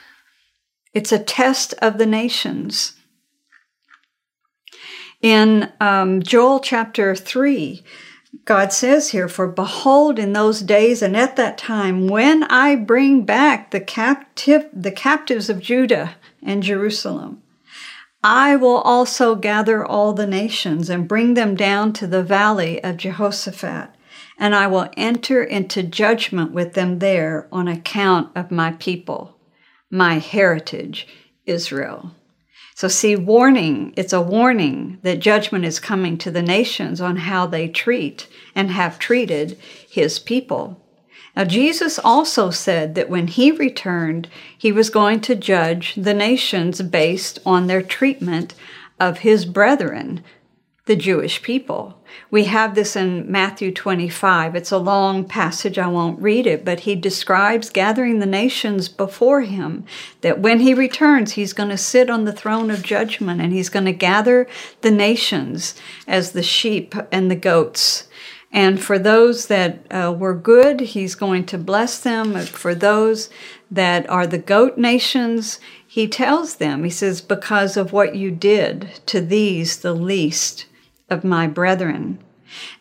It's 0.94 1.10
a 1.10 1.18
test 1.18 1.74
of 1.82 1.98
the 1.98 2.06
nations. 2.06 2.92
In 5.20 5.72
um, 5.80 6.22
Joel 6.22 6.60
chapter 6.60 7.16
3, 7.16 7.82
God 8.44 8.72
says 8.72 9.10
here, 9.10 9.26
For 9.26 9.48
behold, 9.48 10.20
in 10.20 10.34
those 10.34 10.60
days 10.60 11.02
and 11.02 11.16
at 11.16 11.34
that 11.34 11.58
time, 11.58 12.06
when 12.06 12.44
I 12.44 12.76
bring 12.76 13.24
back 13.24 13.72
the, 13.72 13.80
captive, 13.80 14.68
the 14.72 14.92
captives 14.92 15.50
of 15.50 15.58
Judah 15.58 16.14
and 16.42 16.62
Jerusalem, 16.62 17.42
I 18.22 18.56
will 18.56 18.78
also 18.78 19.34
gather 19.34 19.84
all 19.84 20.12
the 20.12 20.26
nations 20.26 20.90
and 20.90 21.08
bring 21.08 21.34
them 21.34 21.54
down 21.54 21.92
to 21.94 22.06
the 22.06 22.22
valley 22.22 22.82
of 22.84 22.98
Jehoshaphat, 22.98 23.90
and 24.38 24.54
I 24.54 24.66
will 24.66 24.90
enter 24.96 25.42
into 25.42 25.82
judgment 25.82 26.52
with 26.52 26.74
them 26.74 26.98
there 26.98 27.48
on 27.50 27.66
account 27.66 28.30
of 28.36 28.50
my 28.50 28.72
people, 28.72 29.36
my 29.90 30.18
heritage, 30.18 31.06
Israel. 31.46 32.12
So, 32.74 32.88
see, 32.88 33.16
warning, 33.16 33.92
it's 33.96 34.12
a 34.12 34.22
warning 34.22 34.98
that 35.02 35.18
judgment 35.18 35.64
is 35.64 35.80
coming 35.80 36.16
to 36.18 36.30
the 36.30 36.42
nations 36.42 37.00
on 37.00 37.16
how 37.16 37.46
they 37.46 37.68
treat 37.68 38.26
and 38.54 38.70
have 38.70 38.98
treated 38.98 39.58
his 39.88 40.18
people. 40.18 40.82
Now, 41.36 41.44
Jesus 41.44 41.98
also 41.98 42.50
said 42.50 42.94
that 42.96 43.08
when 43.08 43.28
he 43.28 43.52
returned, 43.52 44.28
he 44.56 44.72
was 44.72 44.90
going 44.90 45.20
to 45.22 45.34
judge 45.34 45.94
the 45.94 46.14
nations 46.14 46.82
based 46.82 47.38
on 47.46 47.66
their 47.66 47.82
treatment 47.82 48.54
of 48.98 49.18
his 49.18 49.44
brethren, 49.44 50.22
the 50.86 50.96
Jewish 50.96 51.40
people. 51.40 52.02
We 52.32 52.44
have 52.44 52.74
this 52.74 52.96
in 52.96 53.30
Matthew 53.30 53.72
25. 53.72 54.56
It's 54.56 54.72
a 54.72 54.78
long 54.78 55.24
passage. 55.24 55.78
I 55.78 55.86
won't 55.86 56.20
read 56.20 56.46
it, 56.46 56.64
but 56.64 56.80
he 56.80 56.96
describes 56.96 57.70
gathering 57.70 58.18
the 58.18 58.26
nations 58.26 58.88
before 58.88 59.42
him, 59.42 59.84
that 60.22 60.40
when 60.40 60.60
he 60.60 60.74
returns, 60.74 61.32
he's 61.32 61.52
going 61.52 61.68
to 61.68 61.76
sit 61.76 62.10
on 62.10 62.24
the 62.24 62.32
throne 62.32 62.70
of 62.70 62.82
judgment 62.82 63.40
and 63.40 63.52
he's 63.52 63.68
going 63.68 63.84
to 63.84 63.92
gather 63.92 64.48
the 64.80 64.90
nations 64.90 65.74
as 66.08 66.32
the 66.32 66.42
sheep 66.42 66.94
and 67.12 67.30
the 67.30 67.36
goats. 67.36 68.08
And 68.52 68.82
for 68.82 68.98
those 68.98 69.46
that 69.46 69.86
uh, 69.92 70.12
were 70.16 70.34
good, 70.34 70.80
he's 70.80 71.14
going 71.14 71.46
to 71.46 71.58
bless 71.58 72.00
them. 72.00 72.34
For 72.46 72.74
those 72.74 73.30
that 73.70 74.08
are 74.10 74.26
the 74.26 74.38
goat 74.38 74.76
nations, 74.76 75.60
he 75.86 76.08
tells 76.08 76.56
them, 76.56 76.82
he 76.82 76.90
says, 76.90 77.20
because 77.20 77.76
of 77.76 77.92
what 77.92 78.16
you 78.16 78.30
did 78.30 79.00
to 79.06 79.20
these, 79.20 79.78
the 79.78 79.94
least 79.94 80.66
of 81.08 81.22
my 81.22 81.46
brethren. 81.46 82.18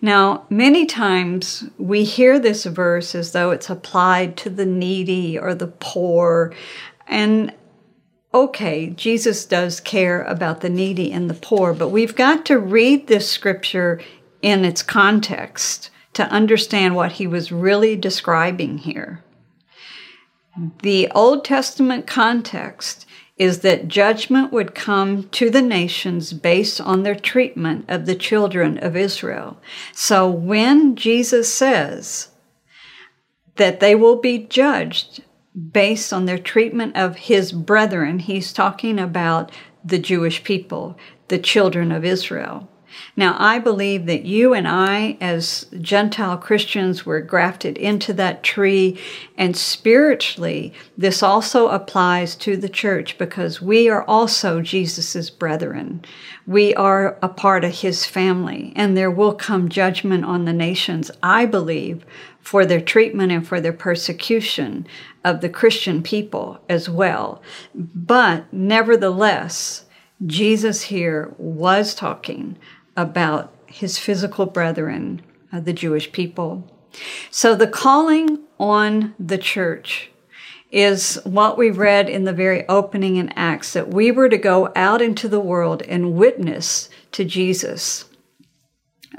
Now, 0.01 0.45
many 0.49 0.85
times 0.85 1.65
we 1.77 2.03
hear 2.03 2.39
this 2.39 2.65
verse 2.65 3.13
as 3.13 3.31
though 3.31 3.51
it's 3.51 3.69
applied 3.69 4.37
to 4.37 4.49
the 4.49 4.65
needy 4.65 5.37
or 5.37 5.53
the 5.53 5.67
poor. 5.67 6.53
And 7.07 7.53
okay, 8.33 8.89
Jesus 8.89 9.45
does 9.45 9.79
care 9.79 10.23
about 10.23 10.61
the 10.61 10.69
needy 10.69 11.11
and 11.11 11.29
the 11.29 11.35
poor, 11.35 11.73
but 11.73 11.89
we've 11.89 12.15
got 12.15 12.45
to 12.47 12.57
read 12.57 13.07
this 13.07 13.29
scripture 13.29 14.01
in 14.41 14.65
its 14.65 14.81
context 14.81 15.89
to 16.13 16.23
understand 16.29 16.95
what 16.95 17.13
he 17.13 17.27
was 17.27 17.51
really 17.51 17.95
describing 17.95 18.79
here. 18.79 19.23
The 20.81 21.09
Old 21.11 21.45
Testament 21.45 22.07
context 22.07 23.05
is 23.37 23.59
that 23.59 23.87
judgment 23.87 24.51
would 24.51 24.75
come 24.75 25.29
to 25.29 25.49
the 25.49 25.61
nations 25.61 26.33
based 26.33 26.81
on 26.81 27.03
their 27.03 27.15
treatment 27.15 27.85
of 27.87 28.05
the 28.05 28.15
children 28.15 28.77
of 28.79 28.97
Israel. 28.97 29.61
So 29.93 30.29
when 30.29 30.97
Jesus 30.97 31.51
says 31.53 32.29
that 33.55 33.79
they 33.79 33.95
will 33.95 34.17
be 34.17 34.39
judged 34.39 35.23
based 35.71 36.11
on 36.11 36.25
their 36.25 36.37
treatment 36.37 36.97
of 36.97 37.15
his 37.15 37.53
brethren, 37.53 38.19
he's 38.19 38.51
talking 38.51 38.99
about 38.99 39.51
the 39.85 39.99
Jewish 39.99 40.43
people, 40.43 40.97
the 41.29 41.39
children 41.39 41.93
of 41.93 42.03
Israel. 42.03 42.69
Now, 43.15 43.35
I 43.37 43.59
believe 43.59 44.05
that 44.05 44.25
you 44.25 44.53
and 44.53 44.67
I, 44.67 45.17
as 45.21 45.67
Gentile 45.79 46.37
Christians, 46.37 47.05
were 47.05 47.21
grafted 47.21 47.77
into 47.77 48.13
that 48.13 48.43
tree, 48.43 48.99
and 49.37 49.55
spiritually, 49.55 50.73
this 50.97 51.21
also 51.21 51.67
applies 51.67 52.35
to 52.37 52.57
the 52.57 52.69
church 52.69 53.17
because 53.17 53.61
we 53.61 53.89
are 53.89 54.03
also 54.03 54.61
Jesus' 54.61 55.29
brethren. 55.29 56.03
We 56.47 56.73
are 56.75 57.17
a 57.21 57.29
part 57.29 57.63
of 57.63 57.79
his 57.79 58.05
family, 58.05 58.73
and 58.75 58.95
there 58.95 59.11
will 59.11 59.33
come 59.33 59.69
judgment 59.69 60.25
on 60.25 60.45
the 60.45 60.53
nations, 60.53 61.11
I 61.21 61.45
believe, 61.45 62.05
for 62.41 62.65
their 62.65 62.81
treatment 62.81 63.31
and 63.31 63.47
for 63.47 63.61
their 63.61 63.73
persecution 63.73 64.87
of 65.23 65.41
the 65.41 65.49
Christian 65.49 66.01
people 66.01 66.59
as 66.69 66.89
well. 66.89 67.41
But 67.75 68.51
nevertheless, 68.51 69.85
Jesus 70.25 70.83
here 70.83 71.33
was 71.37 71.93
talking 71.93 72.57
about 72.99 73.53
his 73.67 73.97
physical 73.97 74.45
brethren, 74.45 75.21
uh, 75.53 75.59
the 75.59 75.73
Jewish 75.73 76.11
people. 76.11 76.69
So 77.31 77.55
the 77.55 77.67
calling 77.67 78.39
on 78.59 79.13
the 79.17 79.37
church 79.37 80.11
is 80.71 81.19
what 81.23 81.57
we 81.57 81.71
read 81.71 82.09
in 82.09 82.25
the 82.25 82.33
very 82.33 82.67
opening 82.67 83.15
in 83.15 83.29
Acts 83.29 83.73
that 83.73 83.87
we 83.87 84.11
were 84.11 84.29
to 84.29 84.37
go 84.37 84.71
out 84.75 85.01
into 85.01 85.27
the 85.27 85.39
world 85.39 85.81
and 85.83 86.13
witness 86.13 86.89
to 87.13 87.23
Jesus. 87.23 88.05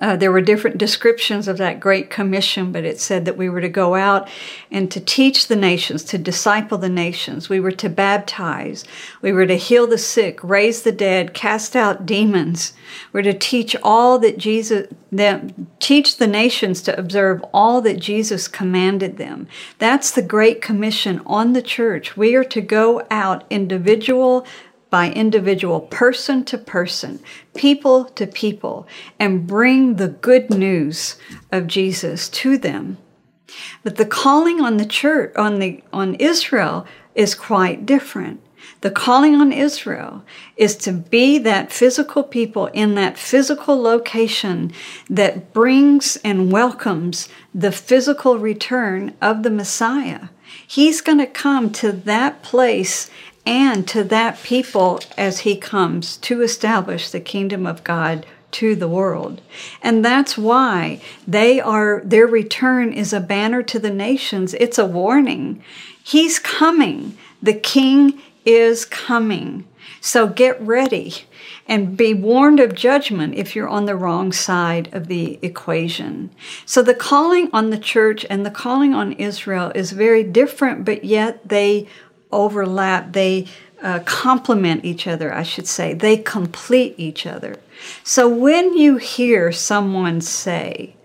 Uh, 0.01 0.17
there 0.17 0.33
were 0.33 0.41
different 0.41 0.79
descriptions 0.79 1.47
of 1.47 1.59
that 1.59 1.79
great 1.79 2.09
commission, 2.09 2.73
but 2.73 2.85
it 2.85 2.99
said 2.99 3.25
that 3.27 3.37
we 3.37 3.51
were 3.51 3.61
to 3.61 3.69
go 3.69 3.95
out 3.95 4.29
and 4.71 4.91
to 4.91 4.99
teach 4.99 5.49
the 5.49 5.57
nations, 5.57 6.03
to 6.05 6.17
disciple 6.17 6.79
the 6.79 6.89
nations. 6.89 7.49
We 7.49 7.61
were 7.61 7.73
to 7.73 7.89
baptize. 7.91 8.85
We 9.21 9.31
were 9.31 9.47
to 9.47 9.57
heal 9.57 9.87
the 9.87 9.99
sick, 9.99 10.43
raise 10.43 10.83
the 10.83 10.93
dead, 10.93 11.35
cast 11.35 11.77
out 11.77 12.07
demons. 12.07 12.73
We're 13.13 13.23
to 13.23 13.35
teach 13.35 13.77
all 13.83 14.19
that 14.21 14.39
Jesus, 14.39 14.89
them, 15.13 15.69
teach 15.81 16.17
the 16.17 16.27
nations 16.27 16.81
to 16.83 16.99
observe 16.99 17.45
all 17.53 17.83
that 17.83 17.99
Jesus 17.99 18.49
commanded 18.49 19.19
them. 19.19 19.49
That's 19.79 20.11
the 20.11 20.23
great 20.23 20.63
commission 20.63 21.21
on 21.27 21.53
the 21.53 21.63
church. 21.63 22.17
We 22.17 22.35
are 22.37 22.45
to 22.45 22.61
go 22.63 23.07
out 23.11 23.45
individual 23.51 24.47
by 24.90 25.11
individual, 25.12 25.81
person 25.81 26.44
to 26.44 26.59
person, 26.59 27.20
people 27.55 28.05
to 28.05 28.26
people, 28.26 28.87
and 29.18 29.46
bring 29.46 29.96
the 29.96 30.09
good 30.09 30.50
news 30.50 31.16
of 31.53 31.66
Jesus 31.66 32.29
to 32.29 32.59
them. 32.59 32.98
But 33.83 33.96
the 33.96 34.07
calling 34.07 34.61
on 34.61 34.76
the 34.76 34.87
church, 34.87 35.35
on 35.37 35.59
the, 35.59 35.83
on 35.92 36.16
Israel 36.16 36.87
is 37.14 37.35
quite 37.35 37.87
different. 37.87 38.40
The 38.83 38.90
calling 38.90 39.35
on 39.35 39.53
Israel 39.53 40.24
is 40.57 40.76
to 40.76 40.92
be 40.92 41.38
that 41.38 41.72
physical 41.72 42.22
people 42.22 42.66
in 42.68 42.94
that 42.94 43.18
physical 43.18 43.81
location 43.81 44.72
that 45.09 45.53
brings 45.53 46.16
and 46.16 46.53
welcomes 46.53 47.29
the 47.55 47.72
physical 47.72 48.38
return 48.38 49.14
of 49.20 49.42
the 49.42 49.50
Messiah. 49.50 50.29
He's 50.66 51.00
going 51.00 51.18
to 51.18 51.26
come 51.26 51.70
to 51.72 51.92
that 51.92 52.42
place 52.42 53.11
and 53.46 53.87
to 53.88 54.05
that 54.05 54.42
people 54.42 55.00
as 55.16 55.40
he 55.40 55.57
comes 55.57 56.16
to 56.18 56.42
establish 56.42 57.11
the 57.11 57.20
kingdom 57.20 57.66
of 57.66 57.85
God 57.85 58.26
to 58.53 58.74
the 58.74 58.88
world. 58.88 59.40
And 59.83 60.05
that's 60.05 60.37
why 60.37 61.00
they 61.26 61.61
are 61.61 62.03
their 62.05 62.26
return 62.26 62.92
is 62.92 63.12
a 63.12 63.20
banner 63.20 63.62
to 63.64 63.79
the 63.79 63.90
nations. 63.90 64.55
It's 64.55 64.79
a 64.79 64.87
warning. 64.87 65.62
He's 66.03 66.38
coming. 66.38 67.16
The 67.42 67.55
king 67.55 68.20
is 68.44 68.85
coming. 68.85 69.66
So 70.00 70.26
get 70.26 70.61
ready 70.61 71.14
and 71.66 71.96
be 71.96 72.14
warned 72.14 72.59
of 72.59 72.74
judgment 72.74 73.35
if 73.35 73.55
you're 73.55 73.68
on 73.68 73.85
the 73.85 73.96
wrong 73.96 74.33
side 74.33 74.92
of 74.92 75.07
the 75.07 75.38
equation. 75.42 76.31
So 76.64 76.83
the 76.83 76.94
calling 76.94 77.50
on 77.53 77.70
the 77.70 77.79
church 77.79 78.26
and 78.29 78.44
the 78.44 78.50
calling 78.50 78.94
on 78.94 79.12
Israel 79.12 79.70
is 79.74 79.92
very 79.92 80.24
different, 80.24 80.85
but 80.85 81.05
yet 81.05 81.48
they 81.48 81.87
overlap, 82.33 83.12
they 83.12 83.47
uh, 83.83 84.01
complement 84.05 84.85
each 84.85 85.07
other, 85.07 85.33
I 85.33 85.43
should 85.43 85.66
say. 85.66 85.95
They 85.95 86.16
complete 86.16 86.95
each 86.99 87.27
other. 87.27 87.57
So 88.05 88.29
when 88.29 88.77
you 88.77 88.97
hear 88.99 89.53
someone 89.53 90.21
say 90.21 90.97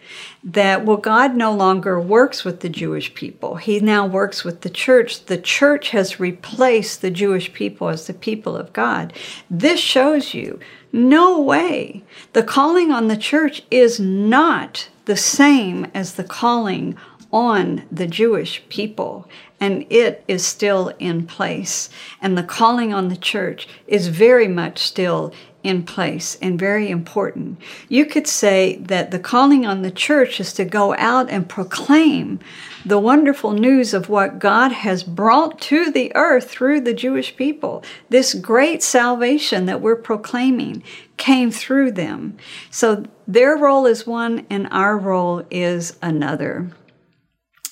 that, 0.44 0.86
well, 0.86 0.98
God 0.98 1.36
no 1.36 1.54
longer 1.54 2.00
works 2.00 2.44
with 2.44 2.60
the 2.60 2.70
Jewish 2.70 3.14
people, 3.16 3.56
He 3.56 3.80
now 3.80 4.06
works 4.06 4.44
with 4.44 4.62
the 4.62 4.70
church, 4.70 5.26
the 5.26 5.38
church 5.38 5.90
has 5.90 6.20
replaced 6.20 7.02
the 7.02 7.10
Jewish 7.10 7.52
people 7.54 7.90
as 7.90 8.08
the 8.08 8.14
people 8.14 8.56
of 8.56 8.74
God, 8.74 9.14
this 9.50 9.80
shows 9.80 10.34
you 10.34 10.60
no 10.92 11.42
way. 11.42 12.04
The 12.34 12.44
calling 12.44 12.92
on 12.92 13.08
the 13.08 13.18
church 13.18 13.64
is 13.72 14.00
not 14.00 14.88
the 15.06 15.18
same 15.18 15.88
as 15.94 16.14
the 16.14 16.24
calling 16.24 16.96
on 17.32 17.84
the 17.92 18.08
Jewish 18.08 18.64
people, 18.70 19.28
and 19.60 19.86
it 19.90 20.24
is 20.28 20.46
still 20.46 20.90
in 21.00 21.26
place. 21.26 21.90
And 22.22 22.38
the 22.38 22.44
calling 22.44 22.94
on 22.94 23.10
the 23.10 23.18
church 23.18 23.68
is 23.88 24.08
very 24.08 24.48
much 24.48 24.80
still 24.80 25.34
in 25.66 25.82
place 25.82 26.38
and 26.44 26.60
very 26.60 26.90
important. 26.90 27.60
You 27.90 28.06
could 28.06 28.28
say 28.28 28.76
that 28.78 29.10
the 29.10 29.18
calling 29.18 29.66
on 29.66 29.82
the 29.82 29.90
church 29.90 30.40
is 30.40 30.54
to 30.54 30.64
go 30.64 30.96
out 30.96 31.28
and 31.32 31.50
proclaim 31.50 32.40
the 32.86 33.00
wonderful 33.00 33.52
news 33.52 33.92
of 33.92 34.08
what 34.08 34.38
God 34.38 34.72
has 34.72 35.04
brought 35.04 35.60
to 35.62 35.90
the 35.90 36.16
earth 36.16 36.52
through 36.52 36.82
the 36.82 36.94
Jewish 36.94 37.36
people. 37.36 37.84
This 38.10 38.36
great 38.36 38.84
salvation 38.84 39.66
that 39.66 39.82
we're 39.82 39.96
proclaiming 39.96 40.84
came 41.18 41.50
through 41.50 41.94
them. 41.94 42.38
So 42.70 43.06
their 43.28 43.58
role 43.58 43.88
is 43.88 44.06
one 44.06 44.46
and 44.52 44.68
our 44.70 44.96
role 45.00 45.48
is 45.50 45.98
another. 46.00 46.70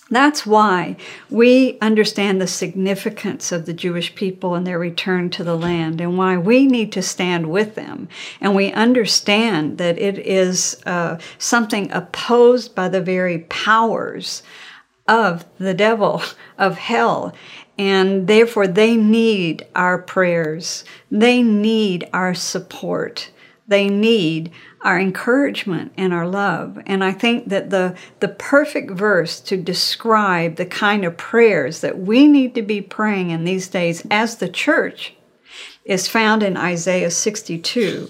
That's 0.09 0.45
why 0.45 0.97
we 1.29 1.77
understand 1.79 2.41
the 2.41 2.47
significance 2.47 3.51
of 3.51 3.65
the 3.65 3.73
Jewish 3.73 4.13
people 4.15 4.53
and 4.53 4.67
their 4.67 4.77
return 4.77 5.29
to 5.31 5.43
the 5.43 5.55
land, 5.55 6.01
and 6.01 6.17
why 6.17 6.37
we 6.37 6.67
need 6.67 6.91
to 6.91 7.01
stand 7.01 7.49
with 7.49 7.75
them. 7.75 8.09
And 8.41 8.53
we 8.53 8.71
understand 8.73 9.77
that 9.77 9.97
it 9.97 10.19
is 10.19 10.81
uh, 10.85 11.19
something 11.37 11.89
opposed 11.91 12.75
by 12.75 12.89
the 12.89 13.01
very 13.01 13.39
powers 13.39 14.43
of 15.07 15.45
the 15.57 15.73
devil, 15.73 16.21
of 16.57 16.77
hell. 16.77 17.33
And 17.77 18.27
therefore, 18.27 18.67
they 18.67 18.95
need 18.95 19.65
our 19.73 19.97
prayers, 19.97 20.83
they 21.09 21.41
need 21.41 22.07
our 22.13 22.35
support, 22.35 23.31
they 23.67 23.87
need 23.87 24.51
our 24.81 24.99
encouragement 24.99 25.93
and 25.97 26.13
our 26.13 26.27
love. 26.27 26.79
And 26.85 27.03
I 27.03 27.13
think 27.13 27.49
that 27.49 27.69
the, 27.69 27.95
the 28.19 28.27
perfect 28.27 28.91
verse 28.91 29.39
to 29.41 29.57
describe 29.57 30.55
the 30.55 30.65
kind 30.65 31.05
of 31.05 31.17
prayers 31.17 31.81
that 31.81 31.99
we 31.99 32.27
need 32.27 32.55
to 32.55 32.61
be 32.61 32.81
praying 32.81 33.29
in 33.29 33.45
these 33.45 33.67
days 33.67 34.05
as 34.11 34.35
the 34.35 34.49
church 34.49 35.13
is 35.85 36.07
found 36.07 36.43
in 36.43 36.57
Isaiah 36.57 37.11
62, 37.11 38.09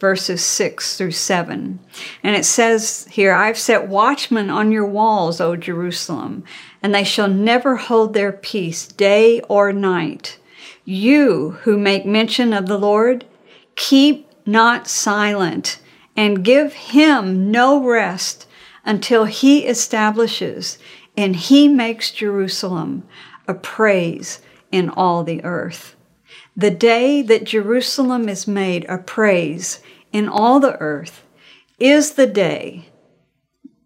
verses 0.00 0.42
6 0.42 0.96
through 0.96 1.12
7. 1.12 1.78
And 2.22 2.36
it 2.36 2.44
says 2.44 3.06
here, 3.10 3.32
I've 3.32 3.58
set 3.58 3.88
watchmen 3.88 4.50
on 4.50 4.72
your 4.72 4.86
walls, 4.86 5.40
O 5.40 5.56
Jerusalem, 5.56 6.44
and 6.82 6.94
they 6.94 7.04
shall 7.04 7.28
never 7.28 7.76
hold 7.76 8.14
their 8.14 8.32
peace 8.32 8.86
day 8.86 9.40
or 9.42 9.72
night. 9.72 10.38
You 10.84 11.52
who 11.62 11.78
make 11.78 12.04
mention 12.04 12.52
of 12.52 12.66
the 12.66 12.78
Lord, 12.78 13.24
keep 13.76 14.23
not 14.46 14.88
silent 14.88 15.78
and 16.16 16.44
give 16.44 16.72
him 16.72 17.50
no 17.50 17.82
rest 17.82 18.46
until 18.84 19.24
he 19.24 19.66
establishes 19.66 20.78
and 21.16 21.36
he 21.36 21.68
makes 21.68 22.10
Jerusalem 22.10 23.06
a 23.46 23.54
praise 23.54 24.40
in 24.70 24.90
all 24.90 25.22
the 25.22 25.42
earth. 25.44 25.94
The 26.56 26.70
day 26.70 27.22
that 27.22 27.44
Jerusalem 27.44 28.28
is 28.28 28.46
made 28.46 28.84
a 28.88 28.98
praise 28.98 29.80
in 30.12 30.28
all 30.28 30.60
the 30.60 30.78
earth 30.80 31.24
is 31.78 32.12
the 32.12 32.26
day 32.26 32.88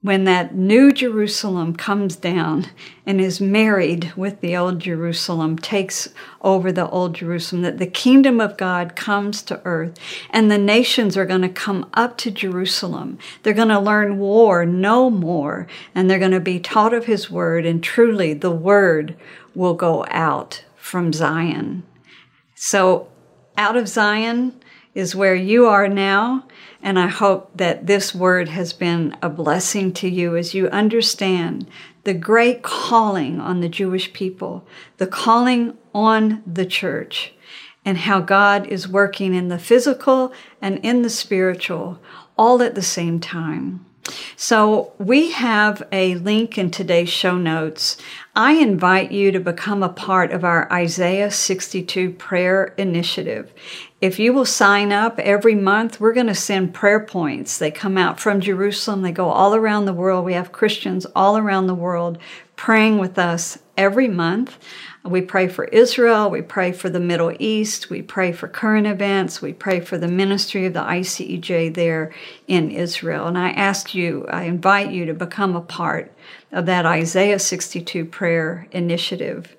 when 0.01 0.23
that 0.25 0.55
new 0.55 0.93
Jerusalem 0.93 1.75
comes 1.75 2.15
down 2.15 2.67
and 3.05 3.21
is 3.21 3.41
married 3.41 4.13
with 4.17 4.41
the 4.41 4.57
old 4.57 4.79
Jerusalem, 4.79 5.59
takes 5.59 6.09
over 6.41 6.71
the 6.71 6.89
old 6.89 7.17
Jerusalem, 7.17 7.63
that 7.63 7.79
the 7.79 7.87
kingdom 7.87 8.41
of 8.41 8.57
God 8.57 8.95
comes 8.95 9.43
to 9.43 9.61
earth 9.65 9.99
and 10.31 10.51
the 10.51 10.59
nations 10.59 11.17
are 11.17 11.27
going 11.27 11.43
to 11.43 11.49
come 11.49 11.91
up 11.95 12.17
to 12.19 12.31
Jerusalem. 12.31 13.19
They're 13.43 13.53
going 13.53 13.69
to 13.69 13.81
learn 13.81 14.19
war 14.19 14.65
no 14.65 15.11
more 15.11 15.67
and 15.97 16.09
they're 16.09 16.21
going 16.21 16.31
to 16.31 16.41
be 16.41 16.61
taught 16.61 16.95
of 16.95 17.07
his 17.07 17.29
word 17.29 17.67
and 17.67 17.83
truly 17.83 18.35
the 18.35 18.53
word 18.53 19.17
will 19.53 19.75
go 19.75 20.07
out 20.11 20.65
from 20.77 21.13
Zion. 21.13 21.83
So 22.55 23.09
out 23.57 23.77
of 23.77 23.89
Zion 23.89 24.61
is 24.95 25.17
where 25.17 25.35
you 25.35 25.67
are 25.67 25.89
now 25.89 26.45
and 26.83 26.99
I 26.99 27.09
hope 27.09 27.51
that 27.57 27.87
this 27.87 28.15
word 28.15 28.49
has 28.49 28.73
been 28.73 29.17
a 29.21 29.29
blessing 29.29 29.93
to 29.95 30.09
you 30.09 30.37
as 30.37 30.55
you 30.55 30.69
understand 30.69 31.67
the 32.05 32.15
great 32.15 32.63
calling 32.63 33.41
on 33.41 33.61
the 33.61 33.69
Jewish 33.69 34.13
people, 34.13 34.67
the 34.99 35.07
calling 35.07 35.77
on 35.95 36.43
the 36.47 36.65
church, 36.65 37.35
and 37.85 37.99
how 37.99 38.21
God 38.21 38.67
is 38.67 38.89
working 38.89 39.35
in 39.35 39.49
the 39.49 39.59
physical 39.59 40.33
and 40.63 40.79
in 40.85 41.03
the 41.03 41.11
spiritual 41.11 41.99
all 42.37 42.63
at 42.63 42.75
the 42.75 42.83
same 42.83 43.19
time. 43.19 43.85
So, 44.37 44.93
we 44.99 45.33
have 45.33 45.83
a 45.93 46.15
link 46.17 46.59
in 46.59 46.71
today's 46.71 47.09
show 47.09 47.37
notes. 47.37 47.97
I 48.35 48.53
invite 48.53 49.11
you 49.11 49.33
to 49.33 49.41
become 49.41 49.83
a 49.83 49.89
part 49.89 50.31
of 50.33 50.45
our 50.45 50.73
Isaiah 50.73 51.31
62 51.31 52.11
prayer 52.13 52.75
initiative. 52.77 53.53
If 54.01 54.19
you 54.19 54.33
will 54.33 54.45
sign 54.45 54.93
up 54.93 55.19
every 55.19 55.57
month, 55.57 56.01
we're 56.01 56.13
going 56.13 56.29
to 56.29 56.35
send 56.35 56.73
prayer 56.73 57.01
points. 57.01 57.59
They 57.59 57.73
come 57.73 57.99
out 57.99 58.21
from 58.21 58.41
Jerusalem, 58.41 59.03
they 59.03 59.13
go 59.13 59.29
all 59.29 59.55
around 59.55 59.87
the 59.87 59.93
world. 59.93 60.25
We 60.25 60.35
have 60.35 60.53
Christians 60.53 61.05
all 61.17 61.37
around 61.37 61.67
the 61.67 61.75
world 61.75 62.19
praying 62.55 62.99
with 62.99 63.19
us 63.19 63.59
every 63.77 64.09
month. 64.09 64.59
We 65.09 65.23
pray 65.23 65.49
for 65.49 65.65
Israel, 65.65 66.29
we 66.29 66.43
pray 66.43 66.71
for 66.73 66.91
the 66.91 67.01
Middle 67.01 67.35
East, 67.39 67.89
we 67.89 68.03
pray 68.03 68.31
for 68.31 68.47
current 68.47 68.87
events, 68.87 69.41
we 69.41 69.55
pray 69.55 69.81
for 69.81 69.97
the 69.97 70.07
ministry 70.07 70.67
of 70.67 70.75
the 70.75 70.81
ICEJ 70.81 71.73
there 71.75 72.13
in 72.47 72.71
Israel. 72.71 73.27
And 73.27 73.39
I 73.39 73.51
ask 73.51 73.95
you, 73.95 74.27
I 74.29 74.45
invite 74.45 74.91
you 74.91 75.07
to 75.07 75.15
become 75.15 75.57
a 75.57 75.63
part 75.63 76.13
of 76.53 76.67
that 76.67 76.85
Isaiah 76.85 77.39
62 77.39 78.05
prayer 78.05 78.69
initiative. 78.71 79.57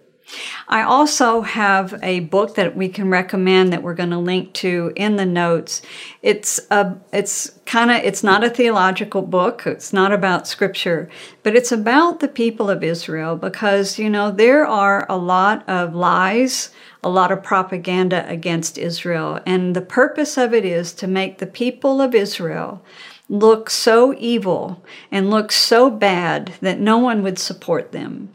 I 0.67 0.83
also 0.83 1.41
have 1.41 1.99
a 2.03 2.21
book 2.21 2.55
that 2.55 2.75
we 2.75 2.89
can 2.89 3.09
recommend 3.09 3.73
that 3.73 3.83
we're 3.83 3.95
going 3.95 4.11
to 4.11 4.19
link 4.19 4.53
to 4.55 4.91
in 4.95 5.15
the 5.15 5.25
notes. 5.25 5.81
It's 6.21 6.59
a 6.69 6.95
it's 7.11 7.59
kind 7.65 7.91
of 7.91 7.97
it's 7.97 8.23
not 8.23 8.43
a 8.43 8.49
theological 8.49 9.21
book. 9.21 9.63
It's 9.65 9.93
not 9.93 10.11
about 10.11 10.47
scripture, 10.47 11.09
but 11.43 11.55
it's 11.55 11.71
about 11.71 12.19
the 12.19 12.27
people 12.27 12.69
of 12.69 12.83
Israel 12.83 13.35
because 13.35 13.97
you 13.97 14.09
know 14.09 14.31
there 14.31 14.65
are 14.65 15.05
a 15.09 15.17
lot 15.17 15.67
of 15.67 15.95
lies, 15.95 16.69
a 17.03 17.09
lot 17.09 17.31
of 17.31 17.43
propaganda 17.43 18.27
against 18.29 18.77
Israel, 18.77 19.39
and 19.45 19.75
the 19.75 19.81
purpose 19.81 20.37
of 20.37 20.53
it 20.53 20.65
is 20.65 20.93
to 20.93 21.07
make 21.07 21.37
the 21.37 21.47
people 21.47 22.01
of 22.01 22.13
Israel 22.13 22.83
look 23.29 23.69
so 23.69 24.15
evil 24.17 24.83
and 25.11 25.29
look 25.29 25.51
so 25.51 25.89
bad 25.89 26.53
that 26.61 26.79
no 26.79 26.97
one 26.97 27.21
would 27.21 27.37
support 27.37 27.91
them. 27.91 28.31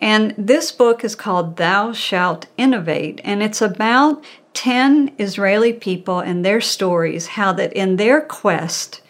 And 0.00 0.34
this 0.38 0.72
book 0.72 1.04
is 1.04 1.14
called 1.14 1.56
Thou 1.56 1.92
Shalt 1.92 2.46
Innovate, 2.56 3.20
and 3.24 3.42
it's 3.42 3.60
about 3.60 4.24
10 4.54 5.14
Israeli 5.18 5.72
people 5.72 6.20
and 6.20 6.44
their 6.44 6.60
stories, 6.60 7.28
how 7.28 7.52
that 7.52 7.72
in 7.74 7.96
their 7.96 8.20
quest 8.20 9.02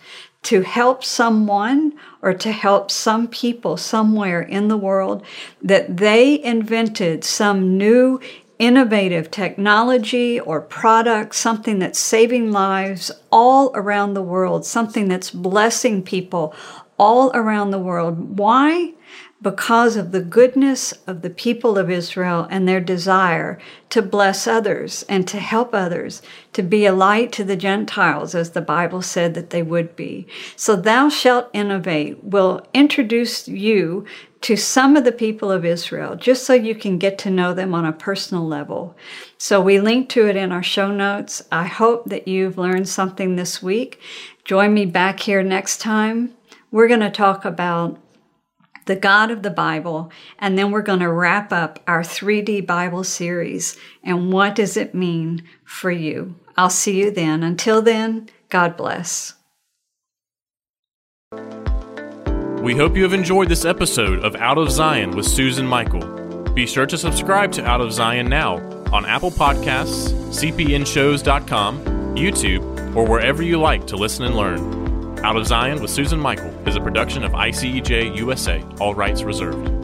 to 0.42 0.62
help 0.62 1.04
someone 1.04 1.92
or 2.22 2.32
to 2.34 2.52
help 2.52 2.90
some 2.90 3.28
people 3.28 3.76
somewhere 3.76 4.40
in 4.40 4.68
the 4.68 4.76
world, 4.76 5.24
that 5.62 5.98
they 5.98 6.42
invented 6.42 7.22
some 7.24 7.76
new 7.76 8.20
innovative 8.58 9.30
technology 9.30 10.40
or 10.40 10.60
product, 10.60 11.34
something 11.34 11.78
that's 11.78 11.98
saving 11.98 12.50
lives 12.50 13.10
all 13.30 13.70
around 13.74 14.14
the 14.14 14.22
world, 14.22 14.66
something 14.66 15.08
that's 15.08 15.30
blessing 15.30 16.02
people 16.02 16.54
all 16.98 17.30
around 17.34 17.70
the 17.70 17.78
world. 17.78 18.38
Why? 18.38 18.92
Because 19.40 19.96
of 19.96 20.10
the 20.10 20.20
goodness 20.20 20.92
of 21.06 21.22
the 21.22 21.30
people 21.30 21.78
of 21.78 21.88
Israel 21.88 22.48
and 22.50 22.66
their 22.66 22.80
desire 22.80 23.56
to 23.88 24.02
bless 24.02 24.48
others 24.48 25.04
and 25.08 25.28
to 25.28 25.38
help 25.38 25.72
others, 25.72 26.20
to 26.52 26.62
be 26.62 26.84
a 26.84 26.92
light 26.92 27.30
to 27.30 27.44
the 27.44 27.56
Gentiles, 27.56 28.34
as 28.34 28.50
the 28.50 28.60
Bible 28.60 29.00
said 29.00 29.34
that 29.34 29.50
they 29.50 29.62
would 29.62 29.94
be. 29.94 30.26
So, 30.56 30.74
Thou 30.74 31.08
Shalt 31.08 31.50
Innovate 31.52 32.22
will 32.24 32.66
introduce 32.74 33.46
you 33.46 34.04
to 34.40 34.56
some 34.56 34.96
of 34.96 35.04
the 35.04 35.12
people 35.12 35.52
of 35.52 35.64
Israel, 35.64 36.16
just 36.16 36.44
so 36.44 36.54
you 36.54 36.74
can 36.74 36.98
get 36.98 37.16
to 37.18 37.30
know 37.30 37.54
them 37.54 37.74
on 37.74 37.84
a 37.84 37.92
personal 37.92 38.44
level. 38.44 38.96
So, 39.36 39.60
we 39.60 39.80
link 39.80 40.08
to 40.10 40.26
it 40.26 40.34
in 40.34 40.50
our 40.50 40.64
show 40.64 40.90
notes. 40.90 41.42
I 41.52 41.66
hope 41.66 42.06
that 42.06 42.26
you've 42.26 42.58
learned 42.58 42.88
something 42.88 43.36
this 43.36 43.62
week. 43.62 44.00
Join 44.44 44.74
me 44.74 44.84
back 44.84 45.20
here 45.20 45.44
next 45.44 45.80
time. 45.80 46.34
We're 46.72 46.88
going 46.88 47.00
to 47.00 47.10
talk 47.10 47.44
about 47.44 47.98
the 48.88 48.96
God 48.96 49.30
of 49.30 49.42
the 49.42 49.50
Bible, 49.50 50.10
and 50.40 50.58
then 50.58 50.72
we're 50.72 50.82
going 50.82 50.98
to 50.98 51.12
wrap 51.12 51.52
up 51.52 51.78
our 51.86 52.00
3D 52.00 52.66
Bible 52.66 53.04
series. 53.04 53.78
And 54.02 54.32
what 54.32 54.56
does 54.56 54.76
it 54.76 54.94
mean 54.94 55.44
for 55.64 55.92
you? 55.92 56.34
I'll 56.56 56.70
see 56.70 56.98
you 56.98 57.12
then. 57.12 57.44
Until 57.44 57.80
then, 57.80 58.28
God 58.48 58.76
bless. 58.76 59.34
We 62.62 62.74
hope 62.74 62.96
you 62.96 63.04
have 63.04 63.12
enjoyed 63.12 63.48
this 63.48 63.64
episode 63.64 64.24
of 64.24 64.34
Out 64.36 64.58
of 64.58 64.70
Zion 64.72 65.12
with 65.12 65.26
Susan 65.26 65.66
Michael. 65.66 66.02
Be 66.54 66.66
sure 66.66 66.86
to 66.86 66.98
subscribe 66.98 67.52
to 67.52 67.64
Out 67.64 67.80
of 67.80 67.92
Zion 67.92 68.28
now 68.28 68.56
on 68.92 69.06
Apple 69.06 69.30
Podcasts, 69.30 70.10
cpnshows.com, 70.30 71.84
YouTube, 72.16 72.96
or 72.96 73.06
wherever 73.06 73.42
you 73.42 73.60
like 73.60 73.86
to 73.86 73.96
listen 73.96 74.24
and 74.24 74.34
learn. 74.34 74.77
Out 75.24 75.36
of 75.36 75.46
Zion 75.46 75.80
with 75.82 75.90
Susan 75.90 76.20
Michael 76.20 76.52
is 76.66 76.76
a 76.76 76.80
production 76.80 77.24
of 77.24 77.32
ICEJ 77.32 78.16
USA, 78.16 78.64
all 78.80 78.94
rights 78.94 79.22
reserved. 79.22 79.77